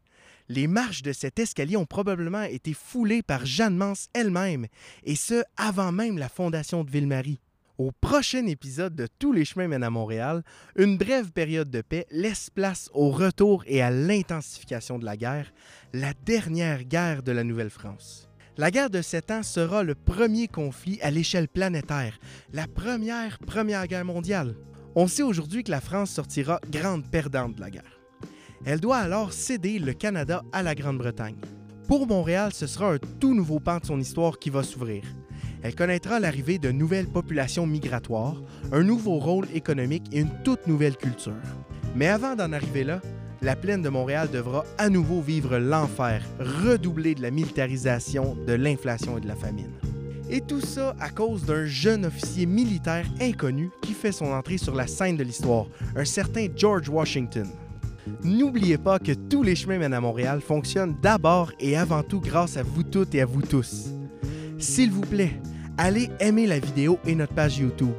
Les 0.54 0.68
marches 0.68 1.02
de 1.02 1.14
cet 1.14 1.40
escalier 1.40 1.78
ont 1.78 1.86
probablement 1.86 2.42
été 2.42 2.74
foulées 2.74 3.24
par 3.24 3.46
Jeanne 3.46 3.78
Mance 3.78 4.10
elle-même, 4.14 4.68
et 5.06 5.16
ce, 5.16 5.44
avant 5.56 5.94
même 5.94 6.18
la 6.18 6.28
fondation 6.28 6.84
de 6.84 6.92
Ville-Marie. 6.92 7.40
Au 7.78 7.94
prochain 7.94 8.46
épisode 8.48 8.94
de 8.94 9.08
Tous 9.18 9.32
les 9.32 9.46
chemins 9.46 9.70
mènent 9.70 9.82
à 9.82 9.90
Montréal, 9.90 10.44
une 10.76 10.98
brève 10.98 11.32
période 11.32 11.72
de 11.72 11.80
paix 11.80 12.06
laisse 12.12 12.50
place 12.50 12.90
au 12.94 13.12
retour 13.12 13.64
et 13.66 13.82
à 13.82 13.92
l'intensification 13.92 15.00
de 15.00 15.06
la 15.06 15.16
guerre, 15.16 15.54
la 15.94 16.12
dernière 16.26 16.84
guerre 16.84 17.24
de 17.24 17.32
la 17.32 17.46
Nouvelle-France. 17.46 18.28
La 18.58 18.72
guerre 18.72 18.90
de 18.90 19.02
sept 19.02 19.32
ans 19.32 19.44
sera 19.44 19.84
le 19.84 19.96
premier 19.96 20.50
conflit 20.50 21.00
à 21.02 21.12
l'échelle 21.12 21.48
planétaire, 21.48 22.20
la 22.52 22.68
première 22.68 23.40
Première 23.40 23.88
Guerre 23.88 24.04
mondiale. 24.04 24.58
On 24.96 25.08
sait 25.08 25.24
aujourd'hui 25.24 25.64
que 25.64 25.72
la 25.72 25.80
France 25.80 26.12
sortira 26.12 26.60
grande 26.70 27.10
perdante 27.10 27.56
de 27.56 27.62
la 27.62 27.70
guerre. 27.70 28.01
Elle 28.64 28.80
doit 28.80 28.98
alors 28.98 29.34
céder 29.34 29.80
le 29.80 29.94
Canada 29.94 30.44
à 30.52 30.62
la 30.62 30.76
Grande-Bretagne. 30.76 31.38
Pour 31.88 32.06
Montréal, 32.06 32.52
ce 32.54 32.68
sera 32.68 32.94
un 32.94 33.00
tout 33.20 33.34
nouveau 33.34 33.60
pan 33.60 33.80
de 33.80 33.86
son 33.86 34.00
histoire 34.00 34.38
qui 34.38 34.52
va 34.52 34.62
s'ouvrir. 34.62 35.04
Elle 35.64 35.74
connaîtra 35.74 36.20
l'arrivée 36.20 36.60
de 36.60 36.72
nouvelles 36.72 37.08
populations 37.08 37.66
migratoires, 37.66 38.40
un 38.72 38.84
nouveau 38.84 39.18
rôle 39.18 39.48
économique 39.56 40.06
et 40.12 40.20
une 40.20 40.44
toute 40.44 40.68
nouvelle 40.68 40.96
culture. 40.96 41.34
Mais 41.96 42.08
avant 42.08 42.36
d'en 42.36 42.54
arriver 42.54 42.84
là, 42.84 43.02
la 43.42 43.56
plaine 43.56 43.82
de 43.82 43.90
Montréal 43.90 44.30
devra 44.32 44.64
à 44.78 44.90
nouveau 44.90 45.22
vivre 45.22 45.58
l'enfer, 45.58 46.24
redoublé 46.40 47.16
de 47.16 47.24
la 47.24 47.32
militarisation, 47.32 48.38
de 48.46 48.54
l'inflation 48.54 49.18
et 49.18 49.22
de 49.22 49.28
la 49.28 49.36
famine. 49.36 49.72
Et 50.30 50.40
tout 50.40 50.62
ça 50.62 50.96
à 51.00 51.10
cause 51.10 51.46
d'un 51.46 51.66
jeune 51.66 52.06
officier 52.06 52.46
militaire 52.46 53.08
inconnu 53.20 53.72
qui 53.82 53.94
fait 53.94 54.12
son 54.12 54.32
entrée 54.32 54.60
sur 54.60 54.76
la 54.76 54.86
scène 54.86 55.18
de 55.18 55.24
l'histoire, 55.24 55.66
un 55.96 56.06
certain 56.06 56.46
George 56.56 56.90
Washington. 56.90 57.48
N'oubliez 58.24 58.78
pas 58.78 59.00
que 59.00 59.12
tous 59.12 59.44
les 59.44 59.56
chemins 59.56 59.78
mènent 59.78 59.94
à 59.94 60.02
Montréal 60.02 60.42
fonctionnent 60.42 60.96
d'abord 61.02 61.52
et 61.60 61.78
avant 61.78 62.04
tout 62.04 62.20
grâce 62.20 62.58
à 62.58 62.64
vous 62.64 62.84
toutes 62.84 63.16
et 63.16 63.22
à 63.22 63.26
vous 63.26 63.42
tous. 63.42 63.90
S'il 64.58 64.92
vous 64.92 65.02
plaît, 65.02 65.40
allez 65.78 66.10
aimer 66.20 66.48
la 66.48 66.60
vidéo 66.60 67.00
et 67.06 67.16
notre 67.16 67.34
page 67.34 67.60
YouTube. 67.60 67.94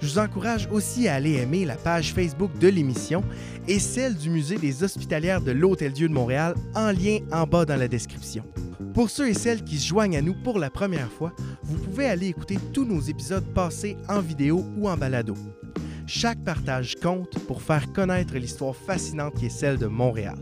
Je 0.00 0.08
vous 0.08 0.18
encourage 0.18 0.68
aussi 0.70 1.08
à 1.08 1.14
aller 1.14 1.34
aimer 1.34 1.64
la 1.64 1.76
page 1.76 2.12
Facebook 2.12 2.50
de 2.58 2.68
l'émission 2.68 3.24
et 3.66 3.78
celle 3.78 4.14
du 4.14 4.28
Musée 4.28 4.58
des 4.58 4.82
Hospitalières 4.82 5.40
de 5.40 5.50
l'Hôtel-Dieu 5.52 6.08
de 6.08 6.12
Montréal 6.12 6.54
en 6.74 6.92
lien 6.92 7.20
en 7.32 7.46
bas 7.46 7.64
dans 7.64 7.76
la 7.76 7.88
description. 7.88 8.44
Pour 8.92 9.10
ceux 9.10 9.28
et 9.28 9.34
celles 9.34 9.64
qui 9.64 9.78
se 9.78 9.88
joignent 9.88 10.16
à 10.16 10.22
nous 10.22 10.34
pour 10.34 10.58
la 10.58 10.70
première 10.70 11.10
fois, 11.10 11.32
vous 11.62 11.78
pouvez 11.78 12.06
aller 12.06 12.28
écouter 12.28 12.58
tous 12.72 12.84
nos 12.84 13.00
épisodes 13.00 13.46
passés 13.54 13.96
en 14.08 14.20
vidéo 14.20 14.64
ou 14.76 14.88
en 14.88 14.96
balado. 14.96 15.34
Chaque 16.06 16.38
partage 16.44 16.96
compte 16.96 17.38
pour 17.46 17.62
faire 17.62 17.92
connaître 17.92 18.34
l'histoire 18.34 18.76
fascinante 18.76 19.34
qui 19.38 19.46
est 19.46 19.50
celle 19.50 19.78
de 19.78 19.86
Montréal. 19.86 20.36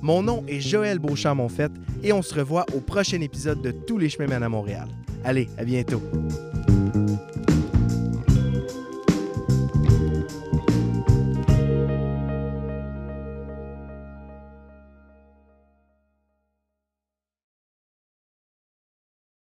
Mon 0.00 0.22
nom 0.22 0.44
est 0.48 0.60
Joël 0.60 0.98
Beauchamp-Monfette 0.98 1.72
et 2.02 2.12
on 2.12 2.22
se 2.22 2.34
revoit 2.34 2.64
au 2.74 2.80
prochain 2.80 3.20
épisode 3.20 3.60
de 3.60 3.72
Tous 3.72 3.98
les 3.98 4.08
chemins 4.08 4.26
mènent 4.26 4.42
à 4.42 4.48
Montréal. 4.48 4.88
Allez, 5.24 5.48
à 5.58 5.64
bientôt. 5.64 6.02